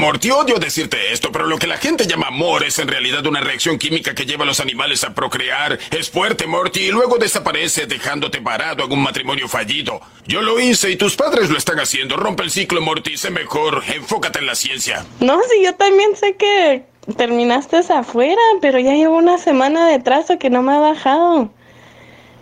Morty, 0.00 0.30
odio 0.30 0.58
decirte 0.58 1.12
esto, 1.12 1.30
pero 1.30 1.46
lo 1.46 1.58
que 1.58 1.66
la 1.66 1.76
gente 1.76 2.06
llama 2.06 2.28
amor 2.28 2.64
es 2.64 2.78
en 2.78 2.88
realidad 2.88 3.26
una 3.26 3.42
reacción 3.42 3.76
química 3.76 4.14
que 4.14 4.24
lleva 4.24 4.44
a 4.44 4.46
los 4.46 4.58
animales 4.58 5.04
a 5.04 5.12
procrear. 5.12 5.78
Es 5.90 6.08
fuerte, 6.08 6.46
Morty, 6.46 6.80
y 6.80 6.90
luego 6.90 7.18
desaparece 7.18 7.84
dejándote 7.84 8.40
parado 8.40 8.84
en 8.84 8.92
un 8.92 9.02
matrimonio 9.02 9.46
fallido. 9.46 10.00
Yo 10.26 10.40
lo 10.40 10.58
hice 10.58 10.90
y 10.90 10.96
tus 10.96 11.16
padres 11.16 11.50
lo 11.50 11.58
están 11.58 11.80
haciendo. 11.80 12.16
Rompe 12.16 12.44
el 12.44 12.50
ciclo, 12.50 12.80
Morty, 12.80 13.18
sé 13.18 13.28
mejor. 13.30 13.82
Enfócate 13.94 14.38
en 14.38 14.46
la 14.46 14.54
ciencia. 14.54 15.04
No, 15.20 15.38
sí, 15.42 15.62
yo 15.62 15.74
también 15.74 16.16
sé 16.16 16.34
que 16.34 16.82
terminaste 17.18 17.80
afuera, 17.92 18.40
pero 18.62 18.78
ya 18.78 18.94
llevo 18.94 19.18
una 19.18 19.36
semana 19.36 19.86
de 19.86 19.98
trazo 19.98 20.38
que 20.38 20.48
no 20.48 20.62
me 20.62 20.72
ha 20.72 20.78
bajado. 20.78 21.52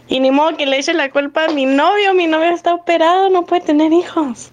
Y 0.06 0.20
ni 0.20 0.30
modo 0.30 0.56
que 0.56 0.66
le 0.66 0.78
eche 0.78 0.94
la 0.94 1.10
culpa 1.10 1.46
a 1.46 1.48
mi 1.48 1.66
novio. 1.66 2.14
Mi 2.14 2.28
novio 2.28 2.50
está 2.50 2.72
operado, 2.72 3.30
no 3.30 3.46
puede 3.46 3.62
tener 3.62 3.92
hijos. 3.92 4.52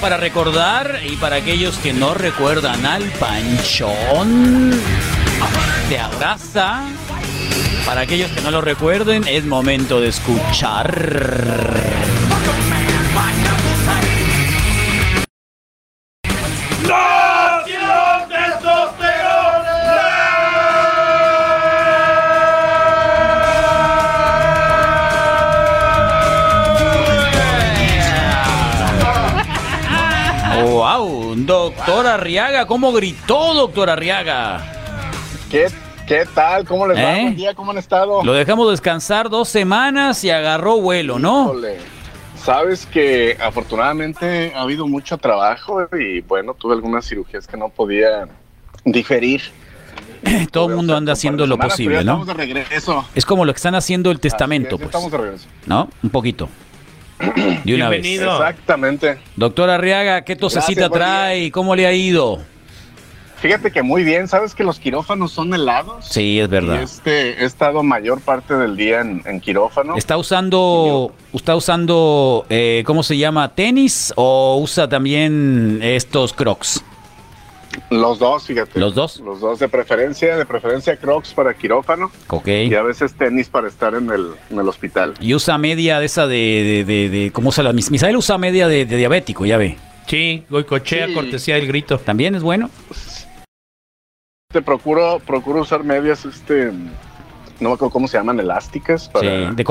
Para 0.00 0.16
recordar 0.16 1.00
y 1.04 1.16
para 1.16 1.36
aquellos 1.36 1.76
que 1.78 1.92
no 1.92 2.14
recuerdan 2.14 2.86
al 2.86 3.04
Panchón, 3.12 4.72
te 5.88 5.98
abraza. 5.98 6.84
Para 7.84 8.02
aquellos 8.02 8.30
que 8.30 8.40
no 8.40 8.50
lo 8.50 8.60
recuerden, 8.60 9.26
es 9.28 9.44
momento 9.44 10.00
de 10.00 10.08
escuchar. 10.08 10.90
¡Wow! 16.88 17.19
Doctor 31.50 32.06
Arriaga, 32.06 32.64
¿cómo 32.64 32.92
gritó, 32.92 33.54
doctor 33.54 33.90
Arriaga? 33.90 34.62
¿Qué, 35.50 35.66
qué 36.06 36.24
tal? 36.32 36.64
¿Cómo 36.64 36.86
les 36.86 36.96
va? 36.96 37.18
¿Eh? 37.18 37.22
Buen 37.22 37.34
día, 37.34 37.54
¿cómo 37.54 37.72
han 37.72 37.78
estado? 37.78 38.22
Lo 38.22 38.34
dejamos 38.34 38.70
descansar 38.70 39.28
dos 39.28 39.48
semanas 39.48 40.22
y 40.22 40.30
agarró 40.30 40.80
vuelo, 40.80 41.18
¿no? 41.18 41.46
Híjole, 41.46 41.78
Sabes 42.40 42.86
que 42.86 43.36
afortunadamente 43.42 44.52
ha 44.54 44.62
habido 44.62 44.86
mucho 44.86 45.18
trabajo 45.18 45.88
y 45.98 46.20
bueno, 46.20 46.54
tuve 46.54 46.74
algunas 46.74 47.04
cirugías 47.04 47.48
que 47.48 47.56
no 47.56 47.68
podía 47.68 48.28
diferir. 48.84 49.42
Todo 50.52 50.68
el 50.68 50.76
mundo 50.76 50.96
anda 50.96 51.14
haciendo 51.14 51.48
lo 51.48 51.58
posible, 51.58 52.04
¿no? 52.04 52.22
Estamos 52.22 52.26
de 52.28 52.34
regreso. 52.34 53.04
Es 53.12 53.26
como 53.26 53.44
lo 53.44 53.52
que 53.52 53.56
están 53.56 53.74
haciendo 53.74 54.12
el 54.12 54.20
testamento, 54.20 54.76
es, 54.76 54.82
pues. 54.82 54.86
Estamos 54.86 55.10
de 55.10 55.18
regreso. 55.18 55.48
¿No? 55.66 55.88
Un 56.00 56.10
poquito. 56.10 56.48
De 57.64 57.74
una 57.74 57.88
vez. 57.88 58.06
Exactamente. 58.06 59.18
Doctor 59.36 59.70
Arriaga, 59.70 60.22
¿qué 60.22 60.36
tosecita 60.36 60.88
Gracias, 60.88 60.98
trae? 60.98 61.50
¿Cómo 61.50 61.76
le 61.76 61.86
ha 61.86 61.92
ido? 61.92 62.40
Fíjate 63.40 63.70
que 63.70 63.82
muy 63.82 64.04
bien, 64.04 64.28
¿sabes 64.28 64.54
que 64.54 64.62
los 64.62 64.78
quirófanos 64.78 65.32
son 65.32 65.54
helados? 65.54 66.04
Sí, 66.04 66.38
es 66.40 66.46
Y 66.46 66.50
verdad. 66.50 66.82
este, 66.82 67.42
he 67.42 67.46
estado 67.46 67.82
mayor 67.82 68.20
parte 68.20 68.54
del 68.54 68.76
día 68.76 69.00
en, 69.00 69.22
en 69.24 69.40
quirófano. 69.40 69.96
¿Está 69.96 70.18
usando, 70.18 71.14
está 71.32 71.56
usando, 71.56 72.44
eh, 72.50 72.82
¿cómo 72.84 73.02
se 73.02 73.16
llama? 73.16 73.48
¿Tenis 73.54 74.12
o 74.16 74.58
usa 74.62 74.90
también 74.90 75.80
estos 75.82 76.34
crocs? 76.34 76.84
Los 77.90 78.18
dos, 78.18 78.46
fíjate. 78.46 78.78
¿Los 78.80 78.94
dos? 78.94 79.20
Los 79.20 79.40
dos 79.40 79.58
de 79.58 79.68
preferencia, 79.68 80.36
de 80.36 80.44
preferencia 80.46 80.96
Crocs 80.96 81.34
para 81.34 81.54
quirófano 81.54 82.10
Ok. 82.28 82.48
y 82.48 82.74
a 82.74 82.82
veces 82.82 83.14
tenis 83.14 83.48
para 83.48 83.68
estar 83.68 83.94
en 83.94 84.10
el, 84.10 84.32
en 84.50 84.58
el 84.58 84.68
hospital. 84.68 85.14
Y 85.20 85.34
usa 85.34 85.56
media 85.58 85.98
de 86.00 86.06
esa 86.06 86.26
de, 86.26 86.36
de, 86.36 86.84
de, 86.84 87.08
de- 87.08 87.30
¿cómo 87.32 87.50
usa 87.50 87.62
la 87.64 87.72
mis- 87.72 87.90
Misael 87.90 88.16
usa 88.16 88.38
media 88.38 88.66
de, 88.68 88.86
de 88.86 88.96
diabético, 88.96 89.46
ya 89.46 89.56
ve. 89.56 89.76
Sí, 90.06 90.44
Goicochea, 90.50 91.06
Sí. 91.06 91.14
cortesía 91.14 91.54
del 91.56 91.68
grito. 91.68 91.98
¿También 91.98 92.34
es 92.34 92.42
bueno? 92.42 92.68
Te 94.52 94.62
procuro, 94.62 95.20
procuro 95.24 95.60
usar 95.60 95.84
medias, 95.84 96.24
este, 96.24 96.72
no 97.60 97.68
me 97.68 97.74
acuerdo 97.74 97.90
cómo 97.90 98.08
se 98.08 98.18
llaman, 98.18 98.40
elásticas 98.40 99.08
para 99.08 99.48
Sí, 99.50 99.54
de 99.54 99.64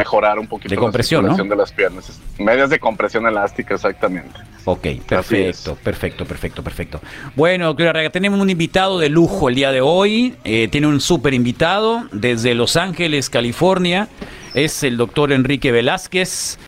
mejorar 0.00 0.38
un 0.38 0.46
poquito 0.46 0.70
De 0.70 0.76
compresión, 0.76 1.26
la 1.26 1.36
¿no? 1.36 1.44
de 1.44 1.56
las 1.56 1.72
piernas. 1.72 2.18
Medias 2.38 2.70
de 2.70 2.78
compresión 2.78 3.26
elástica, 3.26 3.74
exactamente. 3.74 4.40
Ok, 4.64 4.86
perfecto, 5.06 5.76
perfecto, 5.76 6.24
perfecto, 6.24 6.62
perfecto. 6.62 7.00
Bueno, 7.36 7.66
doctor 7.66 7.88
Arriaga, 7.88 8.10
tenemos 8.10 8.40
un 8.40 8.48
invitado 8.48 8.98
de 8.98 9.10
lujo 9.10 9.48
el 9.48 9.54
día 9.54 9.72
de 9.72 9.82
hoy. 9.82 10.34
Eh, 10.44 10.68
tiene 10.68 10.86
un 10.86 11.00
súper 11.00 11.34
invitado 11.34 12.04
desde 12.12 12.54
Los 12.54 12.76
Ángeles, 12.76 13.28
California. 13.28 14.08
Es 14.54 14.82
el 14.82 14.96
doctor 14.96 15.32
Enrique 15.32 15.70
Velázquez. 15.70 16.58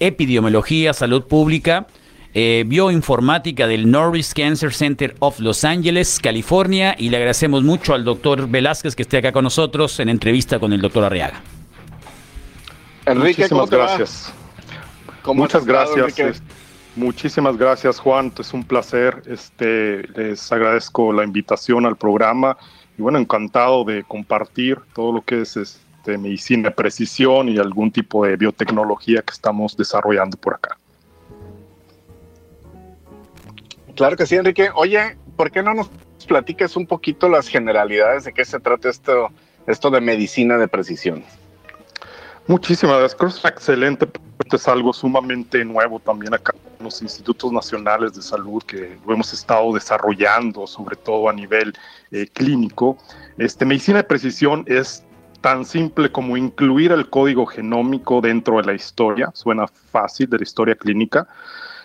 Epidemiología, 0.00 0.92
salud 0.92 1.22
pública, 1.28 1.86
eh, 2.34 2.64
bioinformática 2.66 3.68
del 3.68 3.88
Norris 3.88 4.34
Cancer 4.34 4.74
Center 4.74 5.14
of 5.20 5.38
Los 5.38 5.64
Ángeles, 5.64 6.18
California. 6.20 6.96
Y 6.98 7.10
le 7.10 7.16
agradecemos 7.16 7.62
mucho 7.62 7.94
al 7.94 8.04
doctor 8.04 8.48
Velázquez 8.48 8.96
que 8.96 9.02
esté 9.02 9.18
acá 9.18 9.30
con 9.30 9.44
nosotros 9.44 10.00
en 10.00 10.08
entrevista 10.08 10.58
con 10.58 10.72
el 10.72 10.80
doctor 10.80 11.04
Arriaga. 11.04 11.42
Enrique, 13.12 13.48
¿cómo 13.48 13.62
Muchísimas 13.62 13.70
gracias. 13.70 14.32
¿Cómo 15.22 15.42
Muchas 15.42 15.62
estado, 15.62 15.94
gracias. 15.94 16.18
Enrique? 16.18 16.28
es- 16.30 16.42
Muchísimas 16.96 17.56
gracias, 17.56 18.00
Juan. 18.00 18.32
Es 18.38 18.52
un 18.52 18.64
placer. 18.64 19.22
Este, 19.26 20.02
les 20.16 20.50
agradezco 20.50 21.12
la 21.12 21.22
invitación 21.22 21.86
al 21.86 21.96
programa 21.96 22.56
y 22.98 23.02
bueno, 23.02 23.18
encantado 23.18 23.84
de 23.84 24.02
compartir 24.02 24.78
todo 24.94 25.12
lo 25.12 25.22
que 25.22 25.42
es 25.42 25.56
este, 25.56 26.18
medicina 26.18 26.70
de 26.70 26.74
precisión 26.74 27.48
y 27.48 27.58
algún 27.58 27.92
tipo 27.92 28.24
de 28.24 28.36
biotecnología 28.36 29.22
que 29.22 29.32
estamos 29.32 29.76
desarrollando 29.76 30.36
por 30.38 30.54
acá. 30.54 30.76
Claro 33.94 34.16
que 34.16 34.26
sí, 34.26 34.34
Enrique. 34.36 34.70
Oye, 34.74 35.16
¿por 35.36 35.50
qué 35.52 35.62
no 35.62 35.74
nos 35.74 35.88
platicas 36.26 36.76
un 36.76 36.86
poquito 36.86 37.28
las 37.28 37.46
generalidades 37.48 38.24
de 38.24 38.32
qué 38.32 38.44
se 38.44 38.58
trata 38.58 38.88
esto, 38.88 39.30
esto 39.66 39.90
de 39.90 40.00
medicina 40.00 40.56
de 40.58 40.66
precisión? 40.66 41.22
Muchísimas 42.48 42.96
gracias. 42.96 43.18
Creo 43.18 43.30
que 43.30 43.36
es 43.36 43.44
excelente. 43.44 44.08
Esto 44.38 44.56
es 44.56 44.68
algo 44.68 44.94
sumamente 44.94 45.62
nuevo 45.66 46.00
también 46.00 46.32
acá 46.32 46.54
en 46.78 46.84
los 46.84 47.02
institutos 47.02 47.52
nacionales 47.52 48.14
de 48.14 48.22
salud 48.22 48.62
que 48.62 48.98
lo 49.06 49.12
hemos 49.12 49.34
estado 49.34 49.70
desarrollando, 49.74 50.66
sobre 50.66 50.96
todo 50.96 51.28
a 51.28 51.34
nivel 51.34 51.74
eh, 52.10 52.26
clínico. 52.32 52.96
Este, 53.36 53.66
medicina 53.66 53.98
de 53.98 54.04
precisión 54.04 54.64
es 54.66 55.04
tan 55.42 55.66
simple 55.66 56.10
como 56.10 56.38
incluir 56.38 56.90
el 56.92 57.10
código 57.10 57.44
genómico 57.44 58.22
dentro 58.22 58.56
de 58.56 58.62
la 58.62 58.72
historia. 58.72 59.30
Suena 59.34 59.66
fácil 59.66 60.30
de 60.30 60.38
la 60.38 60.42
historia 60.42 60.74
clínica. 60.74 61.28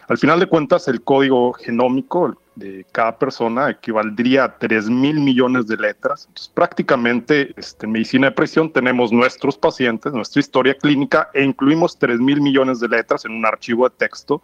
Al 0.08 0.18
final 0.18 0.40
de 0.40 0.48
cuentas, 0.48 0.88
el 0.88 1.02
código 1.02 1.54
genómico 1.54 2.38
de 2.56 2.86
cada 2.92 3.18
persona 3.18 3.70
equivaldría 3.70 4.44
a 4.44 4.58
3 4.58 4.90
mil 4.90 5.20
millones 5.20 5.68
de 5.68 5.78
letras. 5.78 6.26
Entonces, 6.28 6.52
prácticamente 6.54 7.54
este, 7.58 7.86
en 7.86 7.94
medicina 7.94 8.28
de 8.28 8.34
precisión 8.34 8.72
tenemos 8.72 9.12
nuestros 9.12 9.58
pacientes, 9.58 10.14
nuestra 10.14 10.40
historia 10.40 10.76
clínica 10.76 11.30
e 11.34 11.44
incluimos 11.44 11.98
3 11.98 12.20
mil 12.20 12.42
millones 12.42 12.80
de 12.80 12.90
letras 12.90 13.26
en 13.26 13.32
un 13.32 13.46
archivo 13.46 13.88
de 13.90 13.96
texto. 13.96 14.44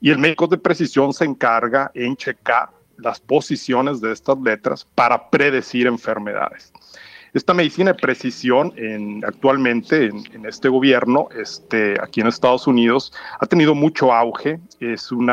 Y 0.00 0.10
el 0.10 0.18
médico 0.18 0.46
de 0.46 0.58
precisión 0.58 1.12
se 1.12 1.24
encarga 1.24 1.90
en 1.94 2.16
checar 2.16 2.70
las 2.96 3.20
posiciones 3.20 4.00
de 4.00 4.12
estas 4.12 4.38
letras 4.38 4.86
para 4.94 5.30
predecir 5.30 5.86
enfermedades. 5.86 6.72
Esta 7.34 7.52
medicina 7.52 7.92
de 7.92 7.98
precisión 7.98 8.72
en, 8.76 9.24
actualmente 9.24 10.06
en, 10.06 10.46
este 10.46 10.68
gobierno, 10.68 11.28
este, 11.36 12.00
aquí 12.00 12.20
en 12.20 12.28
Estados 12.28 12.68
Unidos, 12.68 13.12
ha 13.40 13.46
tenido 13.46 13.74
mucho 13.74 14.12
auge, 14.12 14.60
es 14.78 15.10
un 15.10 15.26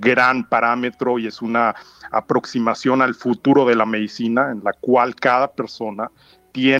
gran 0.00 0.48
parámetro 0.48 1.18
y 1.18 1.26
es 1.26 1.42
una 1.42 1.74
aproximación 2.10 3.02
al 3.02 3.14
futuro 3.14 3.66
de 3.66 3.76
la 3.76 3.84
medicina 3.84 4.50
en 4.52 4.64
la 4.64 4.72
cual 4.72 5.14
cada 5.14 5.52
persona 5.52 6.10
tiene 6.50 6.78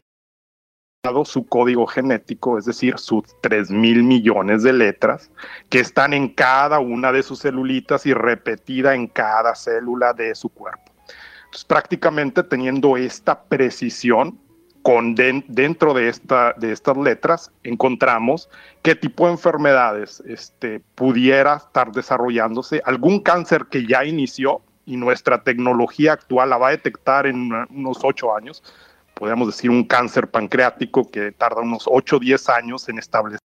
su 1.26 1.46
código 1.46 1.86
genético, 1.86 2.56
es 2.56 2.64
decir, 2.64 2.98
sus 2.98 3.24
3 3.42 3.70
mil 3.70 4.02
millones 4.02 4.62
de 4.62 4.72
letras 4.72 5.30
que 5.68 5.80
están 5.80 6.14
en 6.14 6.28
cada 6.28 6.78
una 6.78 7.12
de 7.12 7.22
sus 7.22 7.40
celulitas 7.40 8.06
y 8.06 8.14
repetida 8.14 8.94
en 8.94 9.08
cada 9.08 9.54
célula 9.54 10.14
de 10.14 10.34
su 10.34 10.48
cuerpo. 10.48 10.91
Entonces, 11.52 11.66
prácticamente 11.66 12.42
teniendo 12.42 12.96
esta 12.96 13.42
precisión, 13.42 14.38
con 14.80 15.14
dentro 15.14 15.92
de, 15.92 16.08
esta, 16.08 16.54
de 16.54 16.72
estas 16.72 16.96
letras 16.96 17.52
encontramos 17.62 18.48
qué 18.80 18.94
tipo 18.94 19.26
de 19.26 19.32
enfermedades 19.32 20.22
este, 20.26 20.80
pudiera 20.94 21.56
estar 21.56 21.92
desarrollándose, 21.92 22.80
algún 22.86 23.20
cáncer 23.20 23.66
que 23.66 23.86
ya 23.86 24.02
inició 24.02 24.62
y 24.86 24.96
nuestra 24.96 25.44
tecnología 25.44 26.14
actual 26.14 26.48
la 26.48 26.56
va 26.56 26.68
a 26.68 26.70
detectar 26.70 27.26
en 27.26 27.52
unos 27.68 27.98
ocho 28.02 28.34
años, 28.34 28.62
podríamos 29.12 29.48
decir 29.48 29.68
un 29.68 29.84
cáncer 29.84 30.28
pancreático 30.28 31.10
que 31.10 31.32
tarda 31.32 31.60
unos 31.60 31.84
8 31.86 32.16
o 32.16 32.18
10 32.18 32.48
años 32.48 32.88
en 32.88 32.98
establecer. 32.98 33.40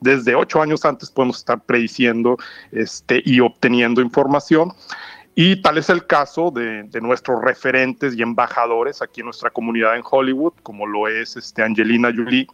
desde 0.00 0.34
ocho 0.34 0.60
años 0.60 0.84
antes 0.84 1.10
podemos 1.10 1.38
estar 1.38 1.60
prediciendo 1.60 2.36
este, 2.72 3.22
y 3.24 3.40
obteniendo 3.40 4.02
información. 4.02 4.74
Y 5.40 5.62
tal 5.62 5.78
es 5.78 5.88
el 5.88 6.04
caso 6.04 6.50
de, 6.50 6.88
nuestros 7.00 7.40
referentes 7.40 8.16
y 8.16 8.22
embajadores 8.22 9.00
aquí 9.00 9.20
en 9.20 9.26
nuestra 9.26 9.50
comunidad 9.50 9.94
en 9.94 10.02
Hollywood, 10.04 10.54
como 10.64 10.84
lo 10.84 11.06
es 11.06 11.36
este 11.36 11.62
Angelina 11.62 12.12
Jolie. 12.12 12.48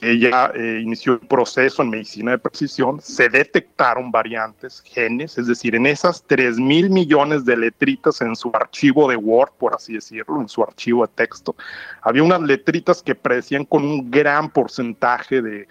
Ella 0.00 0.50
eh, 0.54 0.80
inició 0.82 1.12
el 1.12 1.18
proceso 1.18 1.82
en 1.82 1.90
medicina 1.90 2.30
de 2.30 2.38
precisión, 2.38 2.98
se 3.02 3.28
detectaron 3.28 4.10
variantes, 4.10 4.80
genes, 4.86 5.36
es 5.36 5.48
decir, 5.48 5.74
en 5.74 5.84
esas 5.84 6.24
3 6.26 6.56
mil 6.56 6.88
millones 6.88 7.44
de 7.44 7.58
letritas 7.58 8.22
en 8.22 8.34
su 8.36 8.50
archivo 8.54 9.06
de 9.06 9.16
Word, 9.16 9.52
por 9.58 9.74
así 9.74 9.92
decirlo, 9.92 10.40
en 10.40 10.48
su 10.48 10.62
archivo 10.62 11.06
de 11.06 11.12
texto, 11.14 11.54
había 12.00 12.22
unas 12.22 12.40
letritas 12.40 13.02
que 13.02 13.14
predecían 13.14 13.66
con 13.66 13.84
un 13.84 14.10
gran 14.10 14.48
porcentaje 14.48 15.42
de, 15.42 15.68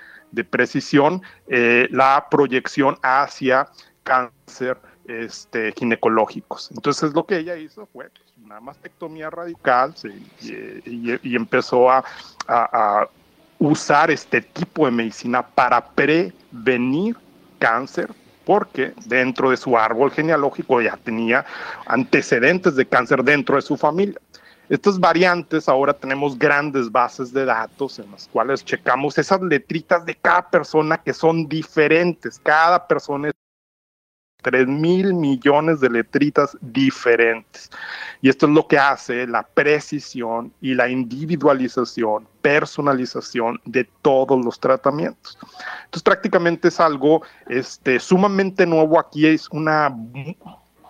precisión 0.52 1.24
eh, 1.48 1.88
la 1.90 2.28
proyección 2.30 2.96
hacia 3.02 3.70
cáncer 4.04 4.78
este, 5.08 5.74
ginecológicos. 5.74 6.70
Entonces 6.72 7.14
lo 7.14 7.26
que 7.26 7.38
ella 7.38 7.56
hizo 7.56 7.86
fue 7.88 8.10
pues, 8.10 8.34
una 8.44 8.60
mastectomía 8.60 9.30
radical 9.30 9.94
y, 10.86 11.36
empezó 11.36 11.90
a, 11.90 12.04
usar 13.60 14.12
este 14.12 14.42
tipo 14.42 14.86
de 14.86 14.92
medicina 14.92 15.42
para 15.42 15.86
prevenir 15.86 17.16
cáncer 17.60 18.10
porque 18.44 18.94
dentro 19.06 19.52
de 19.52 19.58
su 19.58 19.78
árbol 19.78 20.12
genealógico 20.12 20.82
ya 20.82 20.98
tenía 20.98 21.46
antecedentes 21.86 22.76
de 22.76 22.86
cáncer 22.86 23.24
dentro 23.24 23.56
de 23.56 23.62
su 23.62 23.78
familia. 23.78 24.20
Estas 24.70 25.00
variantes, 25.00 25.70
ahora 25.70 25.94
tenemos 25.94 26.38
grandes 26.38 26.92
bases 26.92 27.32
de 27.32 27.46
datos 27.46 28.00
en 28.00 28.10
las 28.12 28.28
cuales 28.28 28.66
checamos 28.66 29.18
esas 29.18 29.42
letritas 29.42 30.06
de 30.06 30.16
cada 30.16 30.50
persona 30.50 30.98
que 30.98 31.14
son 31.14 31.48
diferentes. 31.48 32.40
Cada 32.40 32.88
persona 32.88 33.30
es 33.30 33.34
3 34.44 34.68
mil 34.68 35.14
millones 35.16 35.80
de 35.80 35.90
letritas 35.90 36.56
diferentes. 36.62 37.72
Y 38.22 38.30
esto 38.30 38.46
es 38.46 38.52
lo 38.52 38.68
que 38.68 38.78
hace 38.78 39.26
la 39.26 39.44
precisión 39.44 40.54
y 40.62 40.76
la 40.76 40.88
individualización, 40.88 42.28
personalización 42.42 43.60
de 43.66 43.90
todos 44.02 44.44
los 44.46 44.60
tratamientos. 44.60 45.38
Entonces 45.86 46.04
prácticamente 46.04 46.68
es 46.68 46.80
algo 46.80 47.24
este, 47.48 48.00
sumamente 48.00 48.66
nuevo 48.66 49.00
aquí, 49.00 49.26
es 49.26 49.50
una 49.50 49.90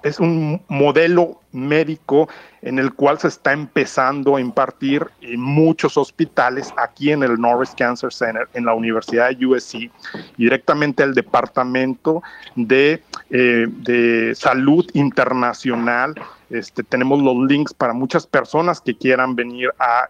es 0.03 0.19
un 0.19 0.61
modelo 0.67 1.39
médico 1.51 2.27
en 2.61 2.79
el 2.79 2.94
cual 2.94 3.19
se 3.19 3.27
está 3.27 3.53
empezando 3.53 4.35
a 4.35 4.41
impartir 4.41 5.05
en 5.21 5.39
muchos 5.39 5.97
hospitales 5.97 6.73
aquí 6.77 7.11
en 7.11 7.23
el 7.23 7.39
Norris 7.39 7.73
Cancer 7.75 8.11
Center, 8.11 8.47
en 8.53 8.65
la 8.65 8.73
Universidad 8.73 9.29
de 9.29 9.45
USC, 9.45 9.89
directamente 10.38 11.03
el 11.03 11.13
Departamento 11.13 12.21
de, 12.55 13.01
eh, 13.29 13.67
de 13.67 14.33
Salud 14.35 14.85
Internacional. 14.94 16.15
Este, 16.49 16.83
tenemos 16.83 17.21
los 17.21 17.35
links 17.49 17.73
para 17.73 17.94
muchas 17.94 18.27
personas 18.27 18.81
que 18.81 18.95
quieran 18.95 19.35
venir 19.35 19.73
a 19.79 20.09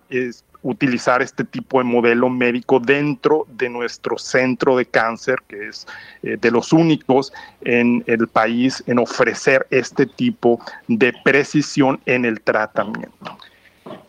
utilizar 0.64 1.22
este 1.22 1.44
tipo 1.44 1.78
de 1.78 1.84
modelo 1.84 2.30
médico 2.30 2.80
dentro 2.80 3.46
de 3.50 3.70
nuestro 3.70 4.18
centro 4.18 4.78
de 4.78 4.86
cáncer, 4.86 5.38
que 5.48 5.68
es 5.68 5.86
eh, 6.24 6.38
de 6.40 6.52
los 6.52 6.74
únicos 6.74 7.34
en 7.62 8.04
el 8.08 8.28
país 8.28 8.84
en 8.88 9.00
ofrecer 9.00 9.68
este 9.70 10.06
tipo 10.06 10.60
de 10.88 11.14
precisión 11.24 12.00
en 12.06 12.26
el 12.26 12.42
tratamiento. 12.42 13.38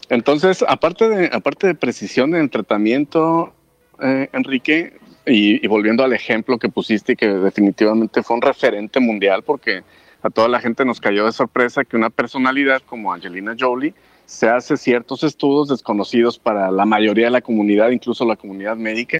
Entonces, 0.09 0.65
aparte 0.67 1.09
de, 1.09 1.31
aparte 1.33 1.67
de 1.67 1.75
precisión 1.75 2.35
en 2.35 2.43
el 2.43 2.51
tratamiento, 2.51 3.53
eh, 4.01 4.29
Enrique, 4.33 4.97
y, 5.27 5.65
y, 5.65 5.69
volviendo 5.69 6.05
al 6.05 6.13
ejemplo 6.13 6.59
que 6.59 6.69
pusiste, 6.69 7.17
que 7.17 7.27
definitivamente 7.27 8.23
fue 8.23 8.37
un 8.37 8.43
referente 8.43 9.01
mundial, 9.01 9.43
porque 9.43 9.83
a 10.23 10.31
toda 10.31 10.49
la 10.49 10.61
gente 10.61 10.85
nos 10.85 11.01
cayó 11.01 11.25
de 11.25 11.33
sorpresa 11.33 11.85
que 11.85 11.97
una 11.97 12.11
personalidad 12.11 12.83
como 12.83 13.13
Angelina 13.13 13.57
Jolie 13.59 13.95
se 14.27 14.49
hace 14.49 14.77
ciertos 14.77 15.23
estudios 15.23 15.69
desconocidos 15.69 16.39
para 16.39 16.71
la 16.71 16.85
mayoría 16.85 17.27
de 17.27 17.31
la 17.31 17.41
comunidad, 17.41 17.91
incluso 17.91 18.25
la 18.25 18.37
comunidad 18.37 18.77
médica. 18.77 19.19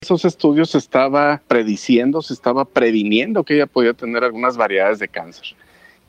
Esos 0.00 0.24
estudios 0.24 0.70
se 0.70 0.78
estaba 0.78 1.42
prediciendo, 1.48 2.22
se 2.22 2.32
estaba 2.32 2.64
previniendo 2.64 3.44
que 3.44 3.54
ella 3.54 3.66
podía 3.66 3.94
tener 3.94 4.24
algunas 4.24 4.56
variedades 4.56 4.98
de 4.98 5.08
cáncer. 5.08 5.56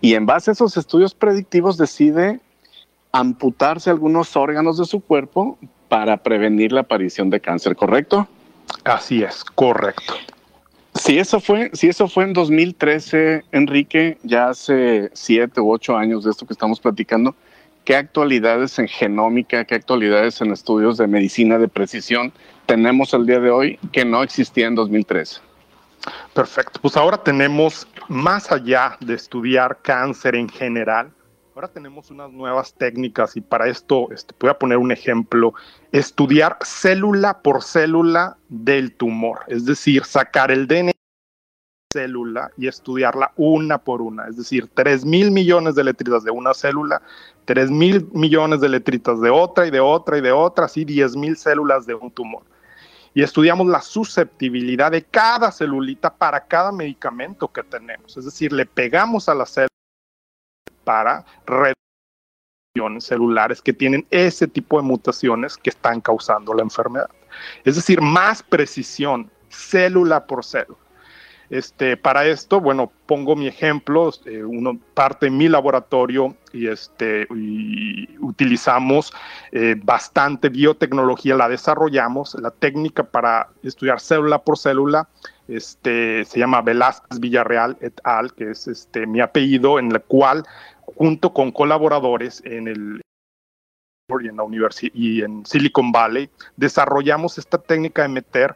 Y 0.02 0.14
en 0.14 0.26
base 0.26 0.52
a 0.52 0.54
esos 0.54 0.78
estudios 0.78 1.14
predictivos 1.14 1.78
decide 1.78 2.40
amputarse 3.12 3.90
algunos 3.90 4.36
órganos 4.36 4.78
de 4.78 4.86
su 4.86 5.02
cuerpo 5.02 5.58
para 5.90 6.18
prevenir 6.18 6.72
la 6.72 6.82
aparición 6.82 7.30
de 7.30 7.40
cáncer, 7.40 7.76
¿correcto? 7.76 8.28
Así 8.84 9.24
es, 9.24 9.44
correcto. 9.44 10.14
Si 10.94 11.18
eso 11.18 11.40
fue, 11.40 11.72
si 11.74 11.88
eso 11.88 12.08
fue 12.08 12.26
en 12.26 12.34
2013, 12.34 13.44
Enrique, 13.52 14.18
ya 14.24 14.50
hace 14.50 15.10
siete 15.14 15.62
u 15.62 15.72
ocho 15.72 15.98
años 15.98 16.24
de 16.24 16.32
esto 16.32 16.46
que 16.46 16.54
estamos 16.54 16.80
platicando, 16.80 17.36
¿qué 17.90 17.96
actualidades 17.96 18.78
en 18.78 18.88
genómica, 18.88 19.66
qué 19.66 19.74
actualidades 19.74 20.42
en 20.42 20.52
estudios 20.52 21.00
de 21.00 21.08
medicina 21.08 21.58
de 21.58 21.68
precisión 21.68 22.32
tenemos 22.68 23.16
el 23.16 23.26
día 23.26 23.40
de 23.40 23.50
hoy 23.50 23.80
que 23.92 24.06
no 24.06 24.22
existía 24.22 24.68
en 24.68 24.76
2013? 24.76 25.42
Perfecto, 26.36 26.80
pues 26.84 26.96
ahora 26.96 27.18
tenemos, 27.24 27.88
más 28.08 28.52
allá 28.52 28.96
de 29.00 29.16
estudiar 29.16 29.80
cáncer 29.82 30.36
en 30.36 30.48
general, 30.50 31.12
ahora 31.56 31.68
tenemos 31.68 32.12
unas 32.12 32.32
nuevas 32.32 32.76
técnicas 32.76 33.36
y 33.36 33.42
para 33.42 33.68
esto 33.68 34.12
este, 34.12 34.36
voy 34.40 34.52
a 34.52 34.60
poner 34.60 34.78
un 34.78 34.92
ejemplo, 34.92 35.56
estudiar 35.92 36.60
célula 36.62 37.42
por 37.42 37.64
célula 37.64 38.38
del 38.50 38.94
tumor, 38.94 39.40
es 39.48 39.66
decir, 39.66 40.06
sacar 40.06 40.52
el 40.52 40.68
DNA 40.68 40.92
célula 41.92 42.52
y 42.56 42.68
estudiarla 42.68 43.34
una 43.36 43.80
por 43.80 44.04
una, 44.04 44.28
es 44.28 44.38
decir, 44.38 44.70
3 44.76 45.06
mil 45.06 45.32
millones 45.32 45.74
de 45.74 45.84
letritas 45.84 46.24
de 46.24 46.30
una 46.30 46.54
célula, 46.54 47.02
3 47.46 47.72
mil 47.72 48.08
millones 48.14 48.62
de 48.62 48.70
letritas 48.70 49.20
de 49.22 49.32
otra 49.32 49.66
y 49.66 49.72
de 49.72 49.80
otra 49.80 50.20
y 50.20 50.22
de 50.22 50.32
otra, 50.32 50.66
así 50.66 50.86
10 50.86 51.16
mil 51.16 51.36
células 51.36 51.88
de 51.88 51.96
un 51.96 52.12
tumor. 52.12 52.44
Y 53.16 53.24
estudiamos 53.24 53.66
la 53.66 53.82
susceptibilidad 53.82 54.92
de 54.92 55.04
cada 55.04 55.52
celulita 55.52 56.14
para 56.14 56.46
cada 56.46 56.72
medicamento 56.72 57.52
que 57.52 57.64
tenemos, 57.64 58.16
es 58.16 58.26
decir, 58.26 58.54
le 58.54 58.68
pegamos 58.68 59.28
a 59.28 59.34
la 59.34 59.48
célula 59.48 59.70
para 60.84 61.26
reducciones 61.48 63.04
celulares 63.04 63.64
que 63.64 63.74
tienen 63.74 64.06
ese 64.12 64.48
tipo 64.48 64.78
de 64.80 64.84
mutaciones 64.84 65.58
que 65.58 65.72
están 65.72 66.02
causando 66.02 66.54
la 66.54 66.62
enfermedad. 66.62 67.10
Es 67.66 67.78
decir, 67.78 68.00
más 68.00 68.44
precisión, 68.44 69.32
célula 69.50 70.28
por 70.28 70.46
célula. 70.46 70.89
Este, 71.50 71.98
para 71.98 72.26
esto, 72.26 72.62
bueno, 72.62 72.92
pongo 73.08 73.36
mi 73.36 73.48
ejemplo, 73.48 74.12
eh, 74.26 74.44
uno 74.44 74.80
parte 74.94 75.26
de 75.26 75.32
mi 75.32 75.48
laboratorio 75.48 76.36
y, 76.54 76.68
este, 76.68 77.28
utilizamos 78.20 79.12
eh, 79.52 79.76
bastante 79.82 80.50
biotecnología, 80.50 81.36
la 81.36 81.50
desarrollamos, 81.50 82.36
la 82.40 82.52
técnica 82.52 83.04
para 83.04 83.50
estudiar 83.64 84.00
célula 84.00 84.44
por 84.44 84.60
célula, 84.60 85.10
este, 85.48 86.24
se 86.26 86.40
llama 86.40 86.62
Velázquez 86.62 87.20
Villarreal 87.20 87.78
et 87.82 88.00
al, 88.04 88.32
que 88.34 88.52
es 88.52 88.88
mi 89.08 89.20
apellido, 89.20 89.80
en 89.80 89.92
el 89.92 90.02
cual, 90.02 90.44
junto 90.86 91.34
con 91.34 91.52
colaboradores 91.52 92.44
en 92.46 92.68
el 92.68 93.02
y 94.22 94.28
en 94.28 94.38
la 94.38 94.44
y 94.94 95.22
en 95.22 95.46
Silicon 95.46 95.92
Valley, 95.92 96.30
desarrollamos 96.58 97.38
esta 97.38 97.60
técnica 97.60 98.02
de 98.02 98.08
meter 98.08 98.56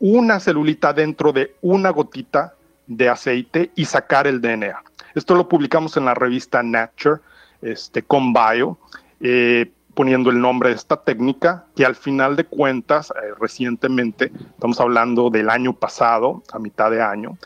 una 0.00 0.40
celulita 0.40 0.92
dentro 0.92 1.32
de 1.32 1.54
una 1.60 1.90
gotita 1.90 2.54
de 2.86 3.08
aceite 3.08 3.70
y 3.76 3.84
sacar 3.84 4.26
el 4.26 4.40
DNA. 4.40 4.82
Esto 5.14 5.34
lo 5.34 5.48
publicamos 5.48 5.96
en 5.96 6.06
la 6.06 6.14
revista 6.14 6.62
Nature, 6.62 7.20
este, 7.62 8.02
con 8.02 8.32
Bio, 8.32 8.78
eh, 9.20 9.70
poniendo 9.94 10.30
el 10.30 10.40
nombre 10.40 10.70
de 10.70 10.76
esta 10.76 10.96
técnica, 10.96 11.66
que 11.76 11.84
al 11.84 11.94
final 11.94 12.34
de 12.34 12.44
cuentas, 12.44 13.10
eh, 13.10 13.34
recientemente, 13.38 14.32
estamos 14.54 14.80
hablando 14.80 15.28
del 15.30 15.50
año 15.50 15.74
pasado, 15.74 16.42
a 16.52 16.58
mitad 16.58 16.90
de 16.90 17.02
año, 17.02 17.36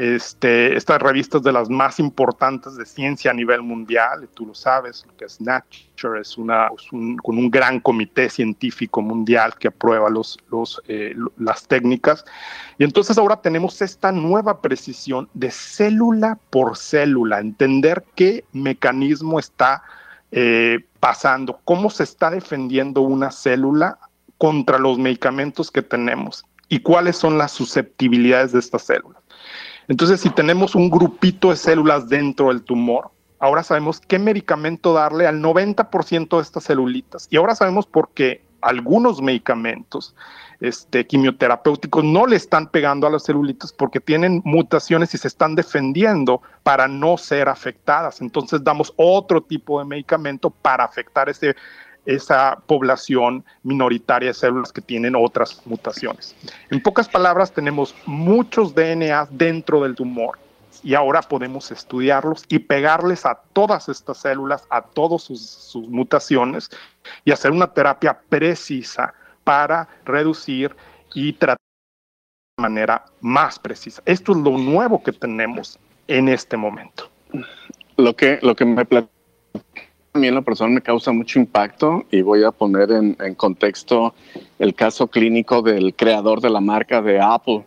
este, 0.00 0.76
estas 0.76 1.02
revistas 1.02 1.42
de 1.42 1.50
las 1.50 1.68
más 1.68 1.98
importantes 1.98 2.76
de 2.76 2.86
ciencia 2.86 3.32
a 3.32 3.34
nivel 3.34 3.62
mundial, 3.62 4.28
tú 4.32 4.46
lo 4.46 4.54
sabes, 4.54 5.04
lo 5.04 5.16
que 5.16 5.24
es 5.24 5.40
Nature, 5.40 6.20
es 6.20 6.38
una, 6.38 6.68
con 6.88 7.36
un 7.36 7.50
gran 7.50 7.80
comité 7.80 8.30
científico 8.30 9.02
mundial 9.02 9.56
que 9.58 9.66
aprueba 9.66 10.08
los, 10.08 10.38
los, 10.52 10.80
eh, 10.86 11.16
las 11.36 11.66
técnicas. 11.66 12.24
Y 12.78 12.84
entonces 12.84 13.18
ahora 13.18 13.42
tenemos 13.42 13.82
esta 13.82 14.12
nueva 14.12 14.60
precisión 14.60 15.28
de 15.34 15.50
célula 15.50 16.38
por 16.50 16.76
célula, 16.76 17.40
entender 17.40 18.04
qué 18.14 18.44
mecanismo 18.52 19.40
está 19.40 19.82
eh, 20.30 20.78
pasando, 21.00 21.58
cómo 21.64 21.90
se 21.90 22.04
está 22.04 22.30
defendiendo 22.30 23.00
una 23.00 23.32
célula 23.32 23.98
contra 24.36 24.78
los 24.78 24.96
medicamentos 24.96 25.72
que 25.72 25.82
tenemos 25.82 26.44
y 26.68 26.78
cuáles 26.78 27.16
son 27.16 27.36
las 27.36 27.50
susceptibilidades 27.50 28.52
de 28.52 28.60
estas 28.60 28.82
células. 28.82 29.17
Entonces, 29.88 30.20
si 30.20 30.30
tenemos 30.30 30.74
un 30.74 30.90
grupito 30.90 31.50
de 31.50 31.56
células 31.56 32.08
dentro 32.08 32.48
del 32.48 32.62
tumor, 32.62 33.10
ahora 33.38 33.62
sabemos 33.62 34.00
qué 34.00 34.18
medicamento 34.18 34.92
darle 34.92 35.26
al 35.26 35.40
90% 35.40 36.36
de 36.36 36.42
estas 36.42 36.64
celulitas. 36.64 37.26
Y 37.30 37.36
ahora 37.36 37.54
sabemos 37.54 37.86
por 37.86 38.10
qué 38.10 38.42
algunos 38.60 39.22
medicamentos 39.22 40.14
este, 40.60 41.06
quimioterapéuticos 41.06 42.04
no 42.04 42.26
le 42.26 42.36
están 42.36 42.68
pegando 42.68 43.06
a 43.06 43.10
las 43.10 43.24
celulitas 43.24 43.72
porque 43.72 44.00
tienen 44.00 44.42
mutaciones 44.44 45.14
y 45.14 45.18
se 45.18 45.28
están 45.28 45.54
defendiendo 45.54 46.42
para 46.64 46.88
no 46.88 47.16
ser 47.16 47.48
afectadas. 47.48 48.20
Entonces 48.20 48.62
damos 48.64 48.92
otro 48.96 49.40
tipo 49.40 49.78
de 49.78 49.84
medicamento 49.84 50.50
para 50.50 50.84
afectar 50.84 51.28
ese, 51.28 51.54
esa 52.08 52.58
población 52.66 53.44
minoritaria 53.62 54.30
de 54.30 54.34
células 54.34 54.72
que 54.72 54.80
tienen 54.80 55.14
otras 55.14 55.60
mutaciones. 55.66 56.34
En 56.70 56.82
pocas 56.82 57.06
palabras, 57.06 57.52
tenemos 57.52 57.94
muchos 58.06 58.74
DNA 58.74 59.28
dentro 59.30 59.82
del 59.82 59.94
tumor 59.94 60.38
y 60.82 60.94
ahora 60.94 61.20
podemos 61.20 61.70
estudiarlos 61.70 62.46
y 62.48 62.60
pegarles 62.60 63.26
a 63.26 63.34
todas 63.52 63.90
estas 63.90 64.16
células, 64.16 64.66
a 64.70 64.80
todas 64.80 65.22
sus, 65.22 65.76
mutaciones 65.88 66.70
y 67.26 67.30
hacer 67.30 67.50
una 67.50 67.66
terapia 67.74 68.18
precisa 68.30 69.12
para 69.44 69.86
reducir 70.06 70.74
y 71.12 71.34
tratar 71.34 71.58
de 72.56 72.62
manera 72.62 73.04
más 73.20 73.58
precisa. 73.58 74.02
Esto 74.06 74.32
es 74.32 74.38
lo 74.38 74.56
nuevo 74.56 75.02
que 75.02 75.12
tenemos 75.12 75.78
en 76.06 76.30
este 76.30 76.56
momento. 76.56 77.10
Lo 77.98 78.16
que, 78.16 78.38
lo 78.40 78.56
que 78.56 78.64
me 78.64 78.86
a 80.12 80.18
mí 80.18 80.26
en 80.26 80.44
persona 80.44 80.70
me 80.70 80.80
causa 80.80 81.12
mucho 81.12 81.38
impacto 81.38 82.04
y 82.10 82.22
voy 82.22 82.44
a 82.44 82.50
poner 82.50 82.90
en, 82.90 83.16
en, 83.20 83.34
contexto 83.34 84.14
el 84.58 84.74
caso 84.74 85.06
clínico 85.06 85.62
del 85.62 85.94
creador 85.94 86.40
de 86.40 86.50
la 86.50 86.60
marca 86.60 87.02
de 87.02 87.20
Apple, 87.20 87.64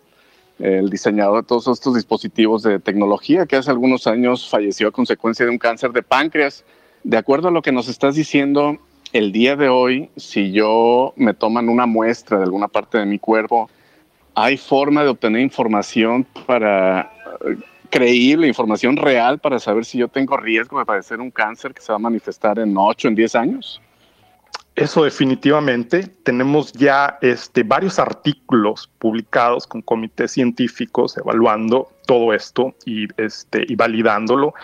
el 0.58 0.90
diseñador 0.90 1.42
de 1.42 1.48
todos 1.48 1.68
estos 1.68 1.94
dispositivos 1.94 2.62
de 2.62 2.78
tecnología 2.78 3.46
que 3.46 3.56
hace 3.56 3.70
algunos 3.70 4.06
años 4.06 4.48
falleció 4.48 4.88
a 4.88 4.92
consecuencia 4.92 5.44
de 5.46 5.50
un 5.50 5.58
cáncer 5.58 5.92
de 5.92 6.02
páncreas. 6.02 6.64
De 7.04 7.16
acuerdo 7.16 7.48
a 7.48 7.50
lo 7.50 7.62
que 7.62 7.72
nos 7.72 7.88
estás 7.88 8.14
diciendo, 8.14 8.78
el 9.12 9.32
día 9.32 9.56
de 9.56 9.68
hoy, 9.68 10.10
si 10.16 10.52
yo 10.52 11.14
me 11.16 11.34
toman 11.34 11.68
una 11.68 11.86
muestra 11.86 12.38
de 12.38 12.44
alguna 12.44 12.68
parte 12.68 12.98
de 12.98 13.06
mi 13.06 13.18
cuerpo, 13.18 13.70
¿hay 14.34 14.56
forma 14.56 15.02
de 15.02 15.08
obtener 15.08 15.42
información 15.42 16.26
para 16.46 17.12
creíble, 17.92 18.48
información 18.48 18.96
real 18.96 19.38
para 19.38 19.58
saber 19.58 19.84
si 19.84 19.98
yo 19.98 20.08
tengo 20.08 20.38
riesgo 20.38 20.78
de 20.78 20.86
padecer 20.86 21.20
un 21.20 21.30
cáncer 21.30 21.74
que 21.74 21.82
se 21.82 21.92
va 21.92 21.96
a 21.96 21.98
manifestar 21.98 22.58
en 22.58 22.74
8, 22.74 23.08
en 23.08 23.14
10 23.14 23.34
años? 23.34 23.82
Eso 24.74 25.04
definitivamente. 25.04 26.04
Tenemos 26.22 26.72
ya 26.72 27.18
este, 27.20 27.62
varios 27.62 27.98
artículos 27.98 28.90
publicados 28.98 29.66
con 29.66 29.82
comités 29.82 30.32
científicos 30.32 31.18
evaluando 31.18 31.92
todo 32.06 32.32
esto 32.32 32.74
y, 32.86 33.06
este, 33.18 33.66
y 33.68 33.76
validándolo, 33.76 34.54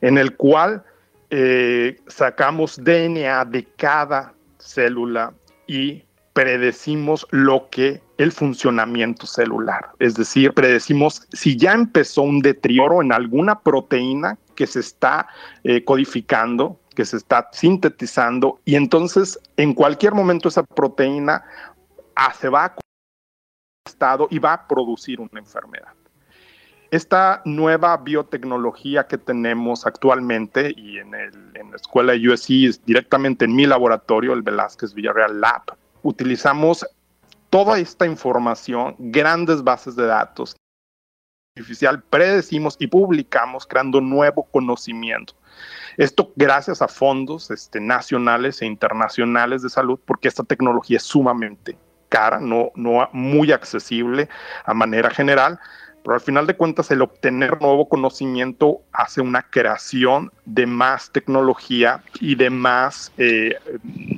en 0.00 0.16
el 0.16 0.34
cual 0.36 0.82
eh, 1.28 2.00
sacamos 2.06 2.82
DNA 2.82 3.44
de 3.44 3.64
cada 3.76 4.32
célula 4.58 5.34
y 5.66 6.02
predecimos 6.32 7.26
lo 7.30 7.68
que 7.70 8.02
el 8.18 8.32
funcionamiento 8.32 9.26
celular, 9.26 9.90
es 9.98 10.14
decir, 10.14 10.52
predecimos 10.52 11.26
si 11.32 11.56
ya 11.56 11.72
empezó 11.72 12.22
un 12.22 12.40
deterioro 12.40 13.02
en 13.02 13.12
alguna 13.12 13.60
proteína 13.60 14.38
que 14.54 14.66
se 14.66 14.80
está 14.80 15.28
eh, 15.64 15.84
codificando, 15.84 16.78
que 16.94 17.04
se 17.04 17.16
está 17.16 17.48
sintetizando 17.52 18.60
y 18.64 18.76
entonces 18.76 19.38
en 19.56 19.74
cualquier 19.74 20.14
momento 20.14 20.48
esa 20.48 20.62
proteína 20.62 21.42
ah, 22.14 22.32
se 22.34 22.48
va 22.48 22.66
a 22.66 22.74
estado 23.86 24.28
y 24.30 24.38
va 24.38 24.52
a 24.52 24.68
producir 24.68 25.20
una 25.20 25.40
enfermedad. 25.40 25.92
Esta 26.90 27.40
nueva 27.44 27.96
biotecnología 27.98 29.06
que 29.06 29.16
tenemos 29.16 29.86
actualmente 29.86 30.74
y 30.76 30.98
en, 30.98 31.12
la 31.12 31.76
escuela 31.76 32.12
de 32.12 32.28
USC, 32.28 32.82
directamente 32.84 33.44
en 33.44 33.54
mi 33.54 33.64
laboratorio, 33.64 34.32
el 34.32 34.42
Velázquez 34.42 34.92
Villarreal 34.92 35.40
Lab, 35.40 35.62
utilizamos 36.02 36.86
toda 37.50 37.78
esta 37.78 38.06
información, 38.06 38.94
grandes 38.98 39.62
bases 39.62 39.96
de 39.96 40.06
datos 40.06 40.56
artificial, 41.56 42.02
predecimos 42.02 42.76
y 42.78 42.86
publicamos 42.86 43.66
creando 43.66 44.00
nuevo 44.00 44.44
conocimiento. 44.44 45.34
Esto 45.96 46.32
gracias 46.36 46.80
a 46.80 46.88
fondos 46.88 47.50
este, 47.50 47.80
nacionales 47.80 48.62
e 48.62 48.66
internacionales 48.66 49.62
de 49.62 49.68
salud, 49.68 49.98
porque 50.04 50.28
esta 50.28 50.44
tecnología 50.44 50.98
es 50.98 51.02
sumamente 51.02 51.76
cara, 52.08 52.40
no, 52.40 52.70
no 52.74 53.08
muy 53.12 53.52
accesible 53.52 54.28
a 54.64 54.74
manera 54.74 55.10
general, 55.10 55.58
pero 56.02 56.14
al 56.14 56.20
final 56.20 56.46
de 56.46 56.56
cuentas 56.56 56.90
el 56.90 57.02
obtener 57.02 57.60
nuevo 57.60 57.88
conocimiento 57.88 58.80
hace 58.92 59.20
una 59.20 59.42
creación 59.42 60.32
de 60.46 60.66
más 60.66 61.10
tecnología 61.10 62.02
y 62.20 62.34
de 62.34 62.50
más, 62.50 63.12
eh, 63.18 63.56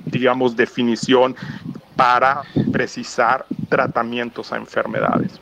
digamos, 0.06 0.56
definición 0.56 1.34
para 1.96 2.42
precisar 2.72 3.46
tratamientos 3.68 4.52
a 4.52 4.56
enfermedades. 4.56 5.40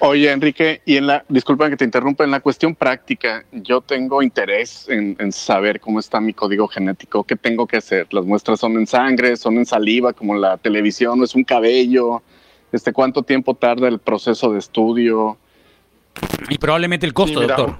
Oye, 0.00 0.32
Enrique, 0.32 0.82
y 0.84 0.96
en 0.96 1.06
la, 1.06 1.24
disculpa 1.28 1.70
que 1.70 1.76
te 1.76 1.84
interrumpa, 1.84 2.24
en 2.24 2.32
la 2.32 2.40
cuestión 2.40 2.74
práctica, 2.74 3.44
yo 3.52 3.80
tengo 3.80 4.20
interés 4.20 4.88
en, 4.88 5.14
en, 5.20 5.30
saber 5.30 5.78
cómo 5.78 6.00
está 6.00 6.20
mi 6.20 6.34
código 6.34 6.66
genético, 6.66 7.22
qué 7.22 7.36
tengo 7.36 7.68
que 7.68 7.76
hacer. 7.76 8.08
Las 8.10 8.24
muestras 8.24 8.58
son 8.58 8.76
en 8.78 8.86
sangre, 8.88 9.36
son 9.36 9.58
en 9.58 9.66
saliva, 9.66 10.12
como 10.12 10.34
la 10.34 10.56
televisión, 10.56 11.22
es 11.22 11.36
un 11.36 11.44
cabello, 11.44 12.20
este, 12.72 12.92
¿Cuánto 12.94 13.22
tiempo 13.22 13.54
tarda 13.54 13.86
el 13.86 13.98
proceso 13.98 14.50
de 14.50 14.58
estudio? 14.58 15.36
Y 16.48 16.56
probablemente 16.56 17.06
el 17.06 17.12
costo, 17.12 17.40
doctor. 17.40 17.78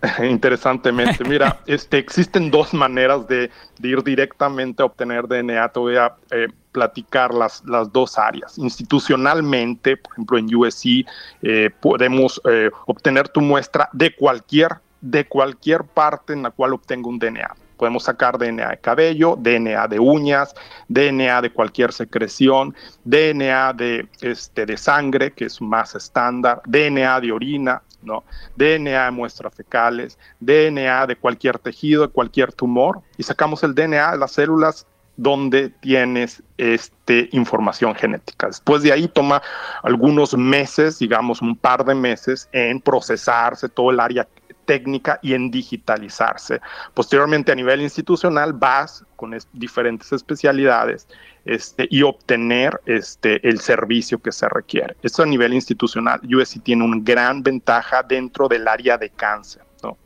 interesantemente, 0.22 1.24
mira, 1.24 1.60
este, 1.66 1.98
existen 1.98 2.50
dos 2.50 2.72
maneras 2.72 3.26
de, 3.26 3.50
ir 3.82 4.02
directamente 4.02 4.82
a 4.82 4.86
obtener 4.86 5.26
DNA. 5.26 5.68
Te 5.68 5.80
voy 5.80 5.96
a 5.96 6.14
eh, 6.30 6.48
platicar 6.72 7.34
las, 7.34 7.62
las 7.66 7.92
dos 7.92 8.18
áreas. 8.18 8.58
Institucionalmente, 8.58 9.96
por 9.96 10.12
ejemplo, 10.12 10.38
en 10.38 10.54
USC, 10.54 11.06
eh, 11.42 11.70
podemos 11.80 12.40
eh, 12.48 12.70
obtener 12.86 13.28
tu 13.28 13.40
muestra 13.40 13.88
de 13.92 14.14
cualquier, 14.14 14.76
de 15.00 15.26
cualquier 15.26 15.84
parte 15.84 16.32
en 16.32 16.42
la 16.42 16.50
cual 16.50 16.74
obtenga 16.74 17.08
un 17.08 17.18
DNA. 17.18 17.54
Podemos 17.76 18.04
sacar 18.04 18.38
DNA 18.38 18.70
de 18.70 18.78
cabello, 18.78 19.36
DNA 19.36 19.86
de 19.86 20.00
uñas, 20.00 20.52
DNA 20.88 21.42
de 21.42 21.50
cualquier 21.50 21.92
secreción, 21.92 22.74
DNA 23.04 23.72
de, 23.72 24.08
este, 24.20 24.66
de 24.66 24.76
sangre, 24.76 25.32
que 25.32 25.44
es 25.44 25.60
más 25.60 25.94
estándar, 25.94 26.60
DNA 26.66 27.20
de 27.20 27.30
orina, 27.30 27.82
¿no? 28.02 28.24
DNA 28.56 29.06
de 29.06 29.10
muestras 29.10 29.54
fecales, 29.54 30.18
DNA 30.40 31.06
de 31.06 31.16
cualquier 31.16 31.58
tejido, 31.58 32.02
de 32.02 32.12
cualquier 32.12 32.52
tumor, 32.52 33.02
y 33.16 33.22
sacamos 33.22 33.62
el 33.62 33.74
DNA 33.74 34.12
de 34.12 34.18
las 34.18 34.32
células 34.32 34.86
donde 35.16 35.68
tienes 35.68 36.42
este, 36.58 37.28
información 37.32 37.94
genética. 37.94 38.46
Después 38.46 38.82
de 38.82 38.92
ahí 38.92 39.08
toma 39.08 39.42
algunos 39.82 40.36
meses, 40.36 41.00
digamos 41.00 41.42
un 41.42 41.56
par 41.56 41.84
de 41.84 41.94
meses, 41.94 42.48
en 42.52 42.80
procesarse 42.80 43.68
todo 43.68 43.90
el 43.90 43.98
área 43.98 44.28
técnica 44.68 45.18
y 45.22 45.32
en 45.32 45.50
digitalizarse. 45.50 46.60
Posteriormente, 46.92 47.50
a 47.50 47.54
nivel 47.54 47.80
institucional, 47.80 48.52
vas 48.52 49.02
con 49.16 49.34
diferentes 49.54 50.12
especialidades 50.12 51.08
este, 51.46 51.88
y 51.90 52.02
obtener 52.02 52.78
este, 52.84 53.40
el 53.48 53.60
servicio 53.60 54.18
que 54.18 54.30
se 54.30 54.46
requiere. 54.50 54.94
Esto 55.02 55.22
a 55.22 55.26
nivel 55.26 55.54
institucional, 55.54 56.20
USC 56.22 56.62
tiene 56.62 56.84
una 56.84 56.98
gran 57.00 57.42
ventaja 57.42 58.02
dentro 58.02 58.46
del 58.46 58.68
área 58.68 58.98
de 58.98 59.08
cáncer. 59.08 59.62
¿no? 59.82 59.96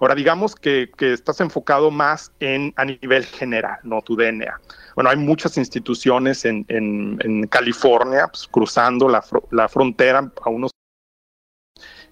Ahora, 0.00 0.16
digamos 0.16 0.56
que, 0.56 0.90
que, 0.96 1.12
estás 1.12 1.40
enfocado 1.40 1.92
más 1.92 2.32
en 2.40 2.74
a 2.74 2.84
nivel 2.84 3.24
general, 3.26 3.78
no 3.84 4.02
tu 4.02 4.16
DNA. 4.16 4.60
Bueno, 4.96 5.10
hay 5.10 5.18
muchas 5.18 5.56
instituciones 5.56 6.44
en, 6.44 6.64
en, 6.66 7.16
en 7.22 7.46
California, 7.46 8.26
pues, 8.26 8.48
cruzando 8.48 9.08
la, 9.08 9.22
la 9.52 9.68
frontera 9.68 10.28
a 10.42 10.50
unos 10.50 10.69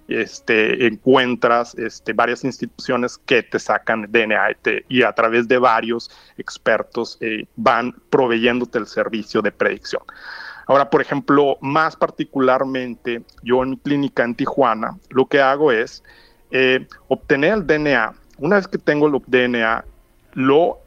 este, 0.08 0.86
encuentras 0.86 1.74
este, 1.76 2.12
varias 2.12 2.42
instituciones 2.42 3.18
que 3.18 3.42
te 3.42 3.58
sacan 3.58 4.10
DNA 4.10 4.56
y 4.88 5.02
a 5.02 5.12
través 5.12 5.46
de 5.46 5.58
varios 5.58 6.10
expertos 6.38 7.18
eh, 7.20 7.46
van 7.56 7.94
proveyéndote 8.10 8.78
el 8.78 8.86
servicio 8.86 9.42
de 9.42 9.52
predicción. 9.52 10.02
Ahora, 10.66 10.90
por 10.90 11.00
ejemplo, 11.00 11.56
más 11.60 11.96
particularmente, 11.96 13.22
yo 13.42 13.62
en 13.62 13.70
mi 13.70 13.76
clínica 13.78 14.24
en 14.24 14.34
Tijuana, 14.34 14.98
lo 15.10 15.26
que 15.26 15.40
hago 15.40 15.72
es 15.72 16.02
eh, 16.50 16.86
obtener 17.08 17.54
el 17.54 17.66
DNA. 17.66 18.14
Una 18.38 18.56
vez 18.56 18.68
que 18.68 18.78
tengo 18.78 19.06
el 19.06 19.22
DNA, 19.26 19.84
lo 20.34 20.78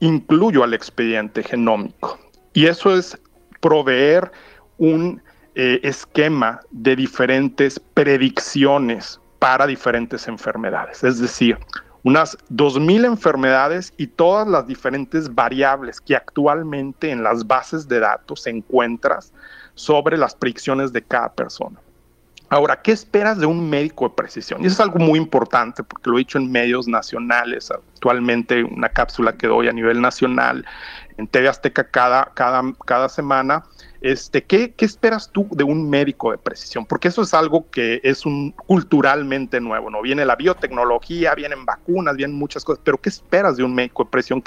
incluyo 0.00 0.64
al 0.64 0.74
expediente 0.74 1.42
genómico. 1.42 2.18
Y 2.54 2.66
eso 2.66 2.96
es 2.96 3.18
proveer 3.60 4.32
un 4.78 5.22
eh, 5.54 5.80
esquema 5.82 6.60
de 6.70 6.96
diferentes 6.96 7.80
predicciones 7.94 9.20
para 9.38 9.66
diferentes 9.66 10.28
enfermedades. 10.28 11.02
Es 11.02 11.18
decir, 11.18 11.58
unas 12.02 12.38
2.000 12.50 13.04
enfermedades 13.04 13.92
y 13.96 14.06
todas 14.06 14.46
las 14.48 14.66
diferentes 14.66 15.34
variables 15.34 16.00
que 16.00 16.16
actualmente 16.16 17.10
en 17.10 17.22
las 17.22 17.46
bases 17.46 17.88
de 17.88 18.00
datos 18.00 18.46
encuentras 18.46 19.32
sobre 19.74 20.16
las 20.16 20.34
predicciones 20.34 20.92
de 20.92 21.02
cada 21.02 21.32
persona. 21.32 21.78
Ahora, 22.52 22.82
¿qué 22.82 22.90
esperas 22.90 23.38
de 23.38 23.46
un 23.46 23.70
médico 23.70 24.08
de 24.08 24.14
precisión? 24.16 24.60
Y 24.62 24.66
eso 24.66 24.74
es 24.74 24.80
algo 24.80 24.98
muy 24.98 25.18
importante 25.18 25.84
porque 25.84 26.10
lo 26.10 26.16
he 26.16 26.20
dicho 26.20 26.36
en 26.36 26.50
medios 26.50 26.88
nacionales, 26.88 27.70
actualmente 27.70 28.64
una 28.64 28.88
cápsula 28.88 29.34
que 29.34 29.46
doy 29.46 29.68
a 29.68 29.72
nivel 29.72 30.00
nacional, 30.00 30.66
en 31.16 31.28
TV 31.28 31.48
Azteca 31.48 31.84
cada, 31.84 32.32
cada, 32.34 32.62
cada 32.84 33.08
semana. 33.08 33.62
Este, 34.00 34.42
¿qué, 34.44 34.72
¿Qué 34.72 34.84
esperas 34.84 35.30
tú 35.30 35.46
de 35.50 35.64
un 35.64 35.88
médico 35.88 36.30
de 36.30 36.38
precisión? 36.38 36.86
Porque 36.86 37.08
eso 37.08 37.22
es 37.22 37.34
algo 37.34 37.70
que 37.70 38.00
es 38.02 38.24
un 38.24 38.52
culturalmente 38.52 39.60
nuevo, 39.60 39.90
¿no? 39.90 40.00
Viene 40.02 40.24
la 40.24 40.36
biotecnología, 40.36 41.34
vienen 41.34 41.64
vacunas, 41.64 42.16
vienen 42.16 42.36
muchas 42.36 42.64
cosas, 42.64 42.80
pero 42.84 42.98
¿qué 42.98 43.10
esperas 43.10 43.56
de 43.56 43.64
un 43.64 43.74
médico 43.74 44.04
de 44.04 44.10
precisión? 44.10 44.42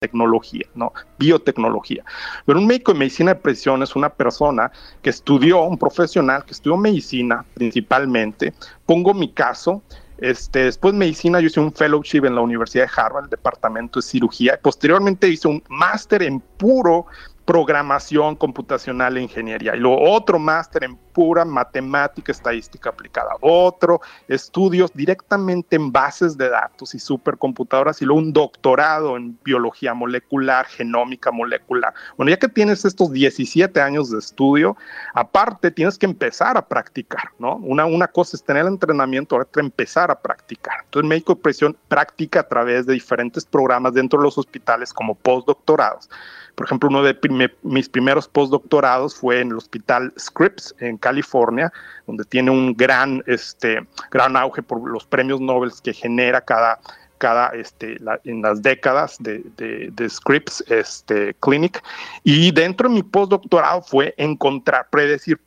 tecnología, 0.00 0.64
¿no? 0.74 0.94
Biotecnología. 1.18 2.02
Pero 2.46 2.58
un 2.58 2.66
médico 2.66 2.94
de 2.94 2.98
medicina 2.98 3.34
de 3.34 3.40
precisión 3.40 3.82
es 3.82 3.94
una 3.94 4.08
persona 4.08 4.72
que 5.02 5.10
estudió, 5.10 5.62
un 5.62 5.76
profesional 5.76 6.42
que 6.46 6.52
estudió 6.52 6.78
medicina 6.78 7.44
principalmente. 7.52 8.54
Pongo 8.86 9.12
mi 9.12 9.30
caso, 9.30 9.82
este, 10.16 10.64
después 10.64 10.94
de 10.94 10.98
medicina 10.98 11.40
yo 11.40 11.48
hice 11.48 11.60
un 11.60 11.72
fellowship 11.72 12.24
en 12.24 12.34
la 12.34 12.40
Universidad 12.40 12.84
de 12.84 12.92
Harvard, 12.96 13.24
el 13.24 13.30
departamento 13.30 14.00
de 14.00 14.06
cirugía. 14.06 14.58
Posteriormente 14.62 15.28
hice 15.28 15.48
un 15.48 15.62
máster 15.68 16.22
en 16.22 16.40
puro 16.40 17.06
programación 17.50 18.36
computacional 18.36 19.16
e 19.16 19.22
ingeniería. 19.22 19.74
Y 19.74 19.80
luego 19.80 19.98
otro 20.12 20.38
máster 20.38 20.84
en 20.84 20.94
pura 20.94 21.44
matemática 21.44 22.30
estadística 22.30 22.90
aplicada. 22.90 23.30
Otro, 23.40 24.00
estudios 24.28 24.92
directamente 24.94 25.74
en 25.74 25.90
bases 25.90 26.38
de 26.38 26.48
datos 26.48 26.94
y 26.94 27.00
supercomputadoras. 27.00 28.00
Y 28.00 28.04
luego 28.04 28.20
un 28.20 28.32
doctorado 28.32 29.16
en 29.16 29.36
biología 29.42 29.94
molecular, 29.94 30.64
genómica 30.66 31.32
molecular. 31.32 31.92
Bueno, 32.16 32.30
ya 32.30 32.36
que 32.36 32.46
tienes 32.46 32.84
estos 32.84 33.10
17 33.10 33.80
años 33.80 34.12
de 34.12 34.20
estudio, 34.20 34.76
aparte 35.12 35.72
tienes 35.72 35.98
que 35.98 36.06
empezar 36.06 36.56
a 36.56 36.64
practicar, 36.64 37.32
¿no? 37.40 37.56
Una, 37.56 37.84
una 37.84 38.06
cosa 38.06 38.36
es 38.36 38.44
tener 38.44 38.62
el 38.62 38.68
entrenamiento, 38.68 39.34
otra 39.34 39.60
empezar 39.60 40.12
a 40.12 40.20
practicar. 40.20 40.84
Entonces, 40.84 41.08
médico 41.08 41.34
de 41.34 41.40
presión 41.40 41.76
practica 41.88 42.38
a 42.38 42.48
través 42.48 42.86
de 42.86 42.92
diferentes 42.92 43.44
programas 43.44 43.92
dentro 43.92 44.20
de 44.20 44.26
los 44.26 44.38
hospitales 44.38 44.92
como 44.92 45.16
postdoctorados. 45.16 46.08
Por 46.54 46.66
ejemplo, 46.66 46.90
uno 46.90 47.02
de 47.02 47.14
mis 47.62 47.88
primeros 47.88 48.28
postdoctorados 48.28 49.14
fue 49.14 49.40
en 49.40 49.48
el 49.48 49.56
Hospital 49.56 50.12
Scripps 50.18 50.74
en 50.78 50.96
California, 50.96 51.72
donde 52.06 52.24
tiene 52.24 52.50
un 52.50 52.74
gran, 52.74 53.22
este, 53.26 53.86
gran 54.10 54.36
auge 54.36 54.62
por 54.62 54.88
los 54.88 55.04
premios 55.04 55.40
Nobel 55.40 55.70
que 55.82 55.92
genera 55.92 56.40
cada, 56.40 56.80
cada 57.18 57.48
este, 57.48 57.98
en 58.24 58.42
las 58.42 58.62
décadas 58.62 59.16
de, 59.20 59.44
de, 59.56 60.08
Scripps 60.08 60.64
este, 60.68 61.34
Clinic. 61.34 61.82
Y 62.24 62.50
dentro 62.50 62.88
de 62.88 62.94
mi 62.96 63.02
postdoctorado 63.02 63.82
fue 63.82 64.14
encontrar, 64.16 64.88
predecir, 64.90 65.38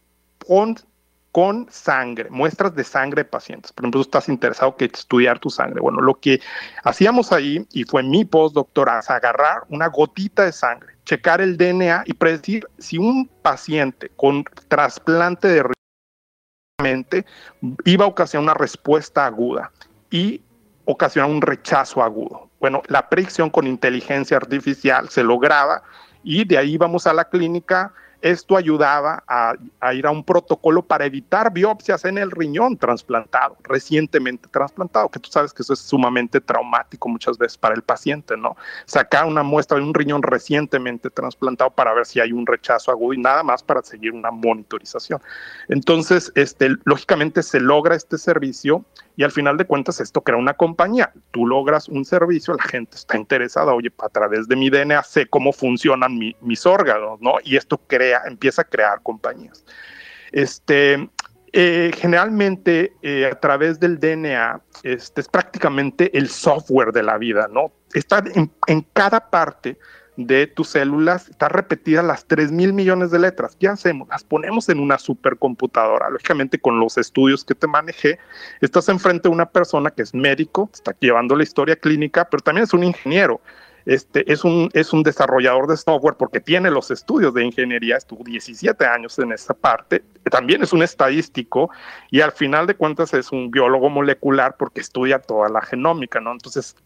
con 1.34 1.68
sangre, 1.72 2.30
muestras 2.30 2.76
de 2.76 2.84
sangre 2.84 3.24
de 3.24 3.30
pacientes. 3.30 3.74
Por 3.74 3.84
ejemplo, 3.84 4.02
tú 4.02 4.04
estás 4.04 4.30
interesado 4.30 4.78
que 4.78 4.86
estudiar 4.86 5.40
tu 5.40 5.50
sangre. 5.50 5.82
Bueno, 5.82 6.00
lo 6.00 6.14
que 6.14 6.40
hacíamos 6.84 7.32
ahí, 7.32 7.66
y 7.74 7.86
fue 7.86 8.04
mi 8.04 8.24
postdoctorado, 8.24 9.00
es 9.00 9.10
agarrar 9.10 9.64
una 9.70 9.88
gotita 9.88 10.46
de 10.46 10.52
sangre, 10.52 10.96
checar 11.06 11.42
el 11.42 11.58
DNA 11.58 12.04
y 12.06 12.14
predecir 12.14 12.68
si 12.78 13.00
un 13.00 13.28
paciente 13.42 14.12
con 14.16 14.44
trasplante 14.68 15.48
de 15.48 15.64
mente 16.84 17.26
iba 17.84 18.06
a 18.06 18.10
ocasionar 18.10 18.44
una 18.44 18.54
respuesta 18.54 19.26
aguda 19.26 19.72
y 20.12 20.40
ocasionar 20.86 21.32
un 21.32 21.42
rechazo 21.42 22.04
agudo. 22.04 22.52
Bueno, 22.60 22.84
la 22.88 23.10
predicción 23.10 23.50
con 23.50 23.66
inteligencia 23.66 24.38
artificial 24.38 25.10
se 25.10 25.24
lograba 25.24 25.82
y 26.24 26.46
de 26.46 26.60
ahí 26.60 26.78
vamos 26.78 27.08
a 27.08 27.14
la 27.14 27.26
clínica 27.26 27.92
esto 28.24 28.56
ayudaba 28.56 29.22
a, 29.28 29.54
ir 29.94 30.08
a 30.08 30.12
un 30.12 30.24
protocolo 30.24 30.82
para 30.82 31.06
evitar 31.06 31.52
biopsias 31.52 32.06
en 32.06 32.18
el 32.18 32.32
riñón 32.32 32.78
trasplantado, 32.78 33.58
recientemente 33.64 34.48
trasplantado, 34.48 35.10
que 35.10 35.20
tú 35.20 35.30
sabes 35.30 35.54
que 35.54 35.62
eso 35.62 35.74
es 35.74 35.80
sumamente 35.80 36.40
traumático 36.40 37.10
muchas 37.10 37.38
veces 37.38 37.58
para 37.58 37.76
el 37.76 37.82
paciente, 37.82 38.38
¿no? 38.38 38.56
Sacar 38.86 39.26
una 39.26 39.44
muestra 39.44 39.78
de 39.78 39.84
un 39.84 39.94
riñón 39.94 40.24
recientemente 40.24 41.10
trasplantado 41.10 41.72
para 41.72 41.94
ver 41.94 42.06
si 42.06 42.22
hay 42.22 42.32
un 42.32 42.48
rechazo 42.48 42.92
agudo 42.92 43.14
y 43.14 43.18
nada 43.18 43.44
más 43.44 43.62
para 43.62 43.84
seguir 43.84 44.14
una 44.14 44.32
monitorización. 44.32 45.22
Entonces, 45.68 46.32
este, 46.36 46.70
lógicamente 46.86 47.44
se 47.44 47.60
logra 47.60 47.94
este 47.94 48.18
servicio 48.18 48.86
y 49.16 49.24
al 49.24 49.32
final 49.32 49.58
de 49.58 49.66
cuentas 49.66 50.00
esto 50.00 50.22
crea 50.22 50.38
una 50.38 50.54
compañía. 50.54 51.12
Tú 51.32 51.46
logras 51.46 51.88
un 51.88 52.06
servicio, 52.06 52.54
la 52.56 52.64
gente 52.64 52.96
está 52.96 53.18
interesada, 53.18 53.74
oye, 53.74 53.92
a 54.00 54.10
través 54.10 54.48
de 54.48 54.56
mi 54.56 54.70
DNA 54.70 55.04
sé 55.04 55.28
cómo 55.28 55.54
funcionan 55.54 56.18
mis 56.42 56.66
órganos, 56.66 57.22
¿no? 57.22 57.36
Y 57.44 57.56
esto 57.56 57.78
crea, 57.88 58.22
empieza 58.26 58.64
a 58.64 58.66
crear 58.66 59.02
compañías. 59.04 59.66
Este, 60.32 61.10
eh, 61.52 61.92
generalmente 61.96 62.94
eh, 63.04 63.30
a 63.32 63.40
través 63.40 63.80
del 63.80 64.00
DNA 64.00 64.60
este, 64.82 65.22
es 65.22 65.28
prácticamente 65.28 66.18
el 66.18 66.28
software 66.28 66.92
de 66.92 67.04
la 67.04 67.20
vida, 67.20 67.48
¿no? 67.52 67.72
Está 67.94 68.24
en, 68.34 68.52
en 68.66 68.82
cada 68.94 69.30
parte 69.30 69.78
de 70.18 70.48
tus 70.48 70.70
células 70.70 71.30
está 71.30 71.50
repetida 71.50 72.04
las 72.04 72.26
3 72.26 72.52
mil 72.52 72.74
millones 72.74 73.12
de 73.12 73.20
letras. 73.20 73.56
¿Qué 73.60 73.68
hacemos? 73.68 74.08
Las 74.10 74.24
ponemos 74.24 74.70
en 74.70 74.80
una 74.80 74.98
supercomputadora. 74.98 76.10
Lógicamente, 76.10 76.60
con 76.60 76.80
los 76.80 76.98
estudios 76.98 77.44
que 77.44 77.56
te 77.56 77.68
manejé, 77.68 78.20
estás 78.62 78.90
enfrente 78.90 79.30
de 79.30 79.34
una 79.34 79.50
persona 79.50 79.92
que 79.92 80.04
es 80.04 80.14
médico, 80.14 80.70
está 80.74 80.96
llevando 81.00 81.36
la 81.36 81.44
historia 81.44 81.76
clínica, 81.76 82.28
pero 82.30 82.42
también 82.44 82.64
es 82.64 82.74
un 82.74 82.84
ingeniero. 82.84 83.42
Este, 83.86 84.32
es, 84.32 84.46
un, 84.46 84.70
es 84.74 84.94
un 84.94 85.04
desarrollador 85.04 85.68
de 85.68 85.76
software 85.76 86.16
porque 86.16 86.40
tiene 86.40 86.72
los 86.72 86.90
estudios 86.90 87.34
de 87.34 87.44
ingeniería, 87.44 87.98
estuvo 87.98 88.24
17 88.24 88.86
años 88.86 89.20
en 89.20 89.34
esta 89.34 89.54
parte, 89.54 90.04
también 90.32 90.64
es 90.64 90.72
un 90.72 90.84
estadístico 90.84 91.70
y 92.10 92.22
al 92.22 92.32
final 92.32 92.66
de 92.66 92.76
cuentas 92.76 93.14
es 93.14 93.34
un 93.34 93.52
biólogo 93.52 93.90
molecular 93.90 94.56
porque 94.58 94.80
estudia 94.80 95.20
toda 95.20 95.50
la 95.50 95.62
genómica, 95.62 96.22
¿no? 96.22 96.32
Entonces, 96.32 96.78